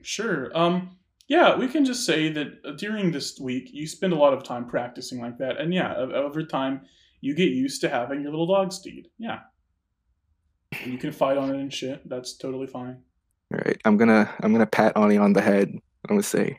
[0.00, 0.50] Sure.
[0.56, 0.96] Um
[1.28, 4.42] yeah, we can just say that uh, during this week you spend a lot of
[4.42, 5.60] time practicing like that.
[5.60, 6.80] And yeah, over time
[7.20, 9.08] you get used to having your little dog steed.
[9.18, 9.40] Yeah.
[10.82, 12.08] And you can fight on it and shit.
[12.08, 13.02] That's totally fine.
[13.52, 13.78] All right.
[13.84, 15.68] I'm gonna I'm gonna pat Ani on the head.
[15.68, 16.58] I'm gonna say,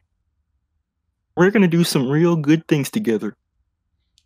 [1.35, 3.35] "We're gonna do some real good things together."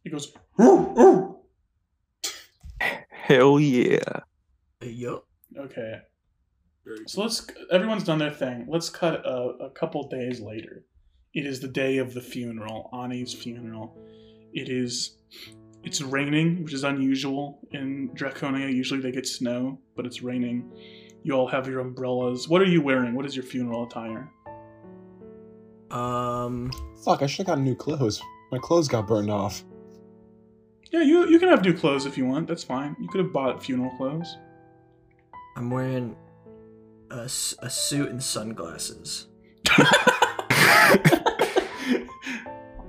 [0.03, 1.34] He goes, "Ooh, ooh."
[3.25, 4.19] Hell yeah!
[4.83, 5.25] Yup.
[5.57, 5.95] Okay.
[6.85, 7.47] Very So let's.
[7.71, 8.67] Everyone's done their thing.
[8.69, 10.85] Let's cut a, a couple days later.
[11.33, 13.97] It is the day of the funeral, Ani's funeral.
[14.53, 15.17] It is.
[15.83, 18.71] It's raining, which is unusual in Draconia.
[18.71, 20.71] Usually they get snow, but it's raining.
[21.23, 22.47] You all have your umbrellas.
[22.47, 23.15] What are you wearing?
[23.15, 24.31] What is your funeral attire?
[25.89, 26.71] Um,
[27.03, 28.21] Fuck, I should have gotten new clothes.
[28.51, 29.63] My clothes got burned off.
[30.95, 32.47] Yeah, you you can have new clothes if you want.
[32.47, 32.95] That's fine.
[33.01, 34.37] You could have bought funeral clothes.
[35.57, 36.15] I'm wearing
[37.11, 37.23] a,
[37.59, 39.27] a suit and sunglasses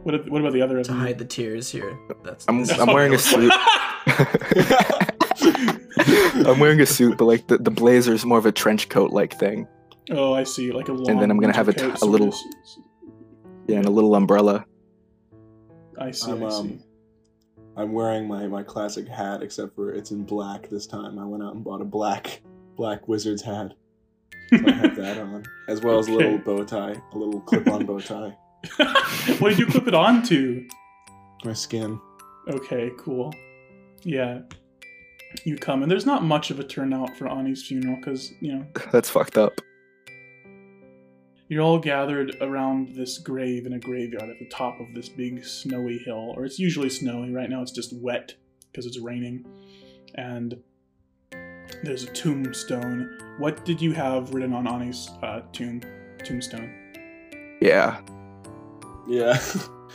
[0.03, 0.99] what, what about the other of to you?
[0.99, 1.99] hide the tears here.
[2.23, 3.53] That's I'm- I'm wearing a suit.
[6.47, 9.11] I'm wearing a suit, but like the, the blazer is more of a trench coat
[9.11, 9.67] like thing.
[10.13, 10.71] oh, I see.
[10.73, 11.11] Like a long.
[11.11, 12.35] And then I'm gonna have a winter t- coat a little-
[13.67, 14.65] Yeah, and a little umbrella.
[15.99, 16.31] I see.
[16.31, 16.57] I'm I see.
[16.57, 16.81] um,
[17.77, 21.18] I'm wearing my my classic hat, except for it's in black this time.
[21.18, 22.41] I went out and bought a black
[22.77, 23.74] black wizard's hat.
[24.51, 27.85] So I have that on, as well as a little bow tie, a little clip-on
[27.85, 28.37] bow tie.
[29.39, 30.68] what did you clip it onto?
[31.45, 32.01] My skin.
[32.49, 33.35] Okay, cool.
[34.03, 34.43] Yeah.
[35.45, 38.66] You come, and there's not much of a turnout for Ani's funeral because, you know,
[38.93, 39.61] That's fucked up.
[41.49, 45.44] You're all gathered around this grave in a graveyard at the top of this big
[45.44, 46.34] snowy hill.
[46.36, 47.32] Or it's usually snowy.
[47.32, 48.34] Right now it's just wet
[48.70, 49.47] because it's raining.
[50.16, 50.61] And
[51.82, 53.18] there's a tombstone.
[53.38, 55.82] What did you have written on Ani's uh, tomb
[56.24, 56.72] tombstone?
[57.61, 58.01] Yeah.
[59.09, 59.40] Yeah.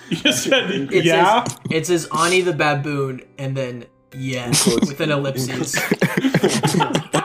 [0.10, 1.44] You said It yeah.
[1.44, 3.86] says it says Ani the baboon and then
[4.18, 5.76] yeah with an ellipses.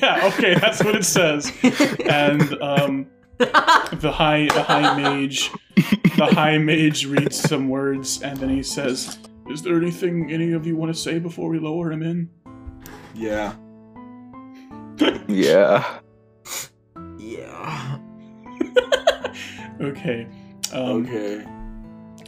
[0.00, 0.26] yeah.
[0.32, 1.52] Okay, that's what it says.
[2.06, 3.06] And um,
[3.38, 5.50] the high the high mage
[6.16, 9.18] the high mage reads some words and then he says,
[9.48, 12.30] "Is there anything any of you want to say before we lower him in?"
[13.14, 13.54] yeah.
[15.28, 16.00] Yeah.
[17.18, 17.98] yeah.
[19.80, 20.26] Okay.
[20.74, 21.42] Um, Okay.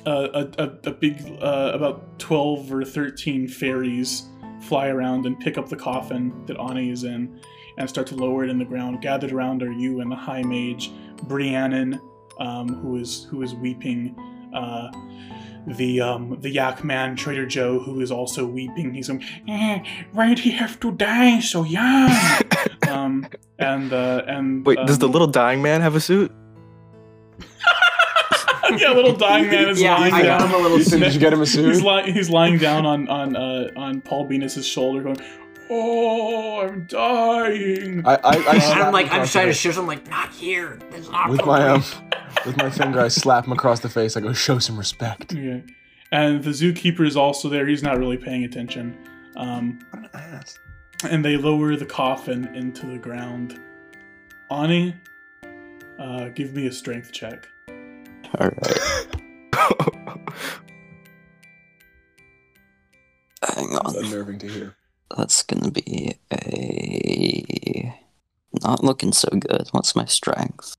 [0.06, 4.22] uh, a, a, a big uh, about 12 or 13 fairies
[4.62, 7.38] fly around and pick up the coffin that Ani is in
[7.78, 9.00] and start to lower it in the ground.
[9.02, 10.90] Gathered around are you and the High Mage,
[11.24, 12.00] Rhiannon,
[12.38, 14.14] um, who is who is weeping,
[14.54, 14.90] uh,
[15.66, 18.92] the um, the Yak Man Trader Joe, who is also weeping.
[18.94, 19.80] He's going, eh,
[20.12, 22.10] "Why'd he have to die so young?"
[22.88, 23.26] um,
[23.58, 26.32] and uh, and Wait, does the um, little dying man have a suit?
[28.78, 30.38] yeah little dying man is Yeah, lying I down.
[30.40, 31.66] got him a little Ethan, did you get him a suit?
[31.74, 31.86] He's, suit?
[31.86, 35.16] li- he's lying down on on uh, on Paul Bemis's shoulder, going,
[35.70, 39.56] "Oh, I'm dying." I, I, I And slap I'm like, I'm trying to face.
[39.56, 39.78] shift.
[39.78, 40.78] I'm like, not here.
[40.90, 41.84] That's not with my um,
[42.46, 44.16] with my finger, I slap him across the face.
[44.16, 45.32] I go, show some respect.
[45.32, 45.62] Okay.
[46.10, 47.66] And the zookeeper is also there.
[47.66, 48.96] He's not really paying attention.
[49.36, 50.58] Um, What an ass.
[51.08, 53.58] and they lower the coffin into the ground.
[54.50, 54.94] Ani,
[55.98, 57.46] uh, give me a strength check.
[58.38, 58.78] Alright,
[63.42, 63.96] hang It's on.
[64.04, 64.74] unnerving to hear.
[65.16, 67.94] That's gonna be a.
[68.62, 69.68] Not looking so good.
[69.72, 70.76] What's my strength?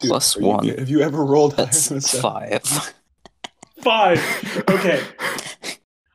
[0.00, 0.68] Dude, Plus are you- one.
[0.68, 2.94] have you ever rolled higher That's than a five.
[3.82, 4.64] Five.
[4.70, 5.02] Okay.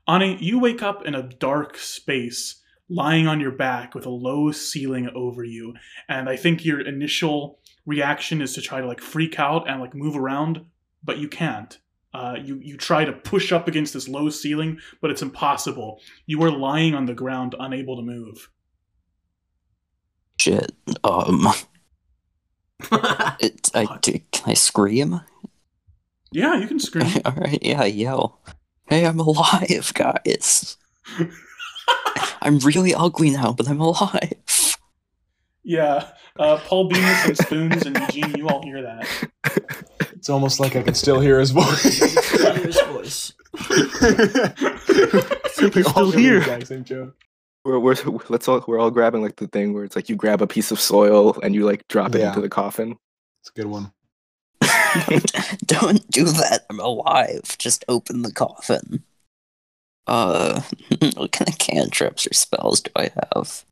[0.08, 4.52] Ani, you wake up in a dark space, lying on your back with a low
[4.52, 5.74] ceiling over you.
[6.10, 9.94] And I think your initial reaction is to try to like freak out and like
[9.96, 10.66] move around,
[11.04, 11.78] but you can't.
[12.14, 16.00] Uh, you you try to push up against this low ceiling, but it's impossible.
[16.26, 18.50] You are lying on the ground, unable to move.
[20.40, 20.72] Shit.
[21.04, 21.48] Um.
[23.40, 23.70] It.
[23.76, 23.98] I.
[24.02, 25.22] Do- Can I scream?
[26.32, 27.12] Yeah, you can scream.
[27.26, 27.60] All right.
[27.62, 27.84] Yeah.
[27.84, 28.42] Yell.
[28.88, 30.78] Hey, I'm alive, guys.
[32.42, 34.78] I'm really ugly now, but I'm alive.
[35.64, 36.08] yeah,
[36.40, 39.08] uh, Paul Bemis and Spoons and Eugene, you all hear that.
[40.22, 41.82] It's almost like I can still hear his voice.
[42.62, 43.34] His voice.
[45.76, 46.40] we all still hear here.
[46.42, 47.16] the exact same joke.
[47.66, 47.96] we're, we're
[48.30, 50.70] let's all we're all grabbing like the thing where it's like you grab a piece
[50.70, 52.28] of soil and you like drop it Yeah.
[52.28, 52.98] into the coffin.
[53.42, 53.92] It's a good one.
[55.66, 56.66] Don't do that.
[56.70, 57.58] I'm alive.
[57.58, 59.02] Just open the coffin.
[60.06, 60.62] Uh,
[61.16, 63.66] what kind of cantrips or spells do I have?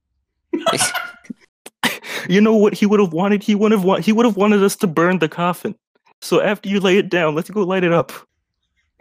[2.28, 3.44] You know what he would have wanted?
[3.44, 5.76] He would have want he would have wanted us to burn the coffin.
[6.22, 8.12] So after you lay it down, let's go light it up.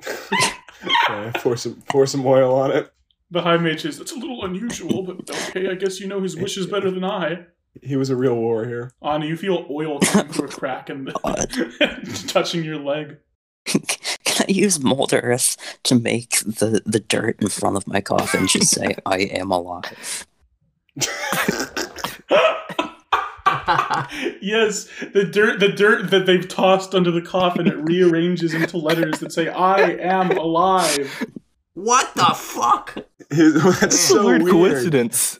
[0.07, 2.93] Okay, pour some pour some oil on it.
[3.31, 6.37] The High Mage says, That's a little unusual, but okay, I guess you know his
[6.37, 7.47] wishes better than I.
[7.83, 8.93] He was a real warrior.
[9.03, 11.13] Ani, you feel oil coming through a crack and
[12.29, 13.19] touching your leg.
[13.65, 18.47] Can I use mold earth to make the, the dirt in front of my coffin
[18.47, 20.27] just say I am alive?
[24.41, 29.21] yes, the dirt the dirt that they've tossed under the coffin it rearranges into letters
[29.21, 31.27] that say I am alive.
[31.75, 32.95] what the fuck?
[33.31, 34.53] That's It's so a weird, weird.
[34.55, 35.39] coincidence.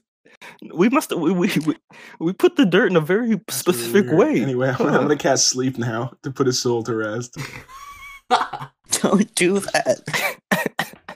[0.75, 1.77] We must we, we we
[2.21, 4.19] we put the dirt in a very That's specific weird.
[4.19, 4.41] way.
[4.43, 7.37] Anyway, I'm gonna, I'm gonna cast sleep now to put his soul to rest.
[9.01, 10.01] Don't do that.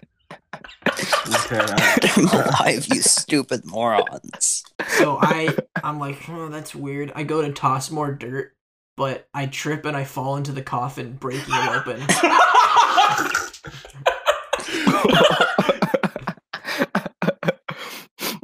[0.86, 4.64] Okay, I- I'm alive, you stupid morons.
[4.98, 7.12] So I I'm like, oh, that's weird.
[7.14, 8.54] I go to toss more dirt,
[8.96, 12.02] but I trip and I fall into the coffin, breaking it open.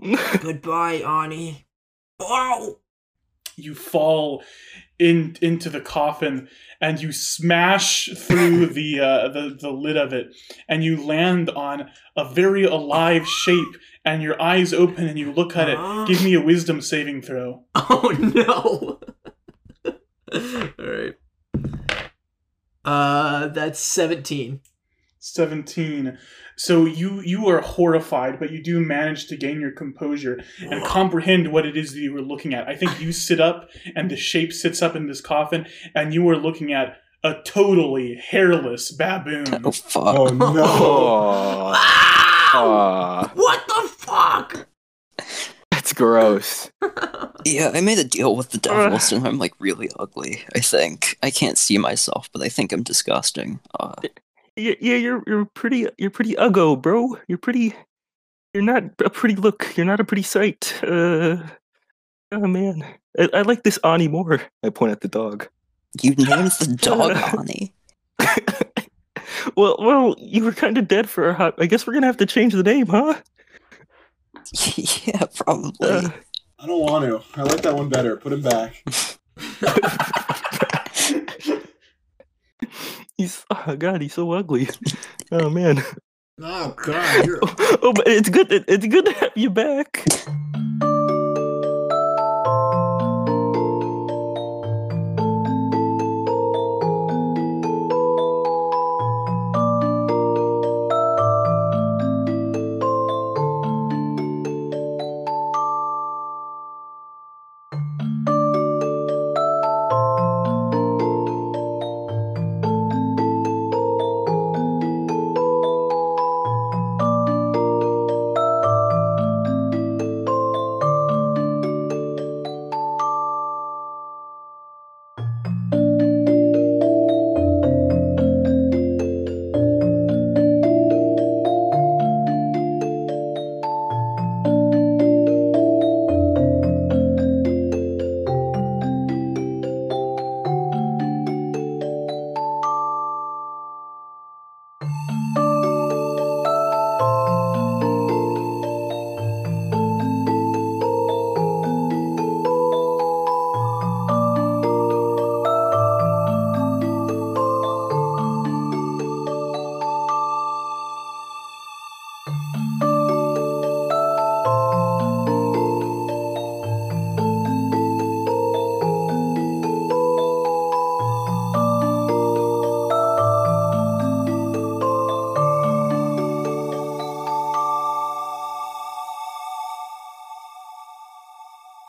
[0.43, 1.66] Goodbye, Ani.
[2.20, 2.78] Oh!
[3.57, 4.43] you fall
[4.99, 6.49] in into the coffin
[6.81, 10.35] and you smash through the uh, the the lid of it
[10.69, 15.57] and you land on a very alive shape and your eyes open and you look
[15.57, 15.79] at it.
[16.07, 17.65] Give me a wisdom saving throw.
[17.91, 19.01] Oh
[19.85, 19.95] no!
[20.79, 21.15] Alright.
[22.85, 24.61] Uh, that's 17.
[25.35, 26.18] 17
[26.57, 31.53] so you you are horrified but you do manage to gain your composure and comprehend
[31.53, 34.16] what it is that you were looking at i think you sit up and the
[34.16, 39.47] shape sits up in this coffin and you are looking at a totally hairless baboon
[39.64, 40.05] Oh fuck.
[40.18, 40.55] oh no!
[40.55, 42.55] Oh, Ah!
[42.55, 44.66] Aw, What the fuck?
[45.70, 46.70] that's gross.
[47.45, 50.43] Yeah, I made a deal with the devil, so I'm like really ugly.
[50.55, 53.61] I think I can't see myself, but I think I'm disgusting.
[53.79, 53.93] Uh,
[54.59, 57.17] Yeah, yeah, you're you're pretty you're pretty uggo, bro.
[57.29, 57.75] You're pretty.
[58.53, 59.77] You're not a pretty look.
[59.77, 60.75] You're not a pretty sight.
[60.83, 61.37] Uh,
[62.33, 62.85] oh man,
[63.17, 64.43] I, I like this Ani more.
[64.65, 65.47] I point at the dog.
[66.03, 67.73] you named the dog Ani.
[69.57, 71.55] well, well, you were kind of dead for a hot.
[71.59, 73.15] I guess we're gonna have to change the name, huh?
[75.05, 75.89] yeah, probably.
[75.89, 76.11] Uh,
[76.59, 77.41] I don't want to.
[77.41, 78.17] I like that one better.
[78.17, 78.83] Put him back.
[83.19, 84.69] He's oh god, he's so ugly.
[85.31, 85.83] Oh man.
[86.41, 87.39] Oh god, you're
[87.83, 88.51] Oh, but it's good.
[88.51, 90.07] It, it's good to have you back.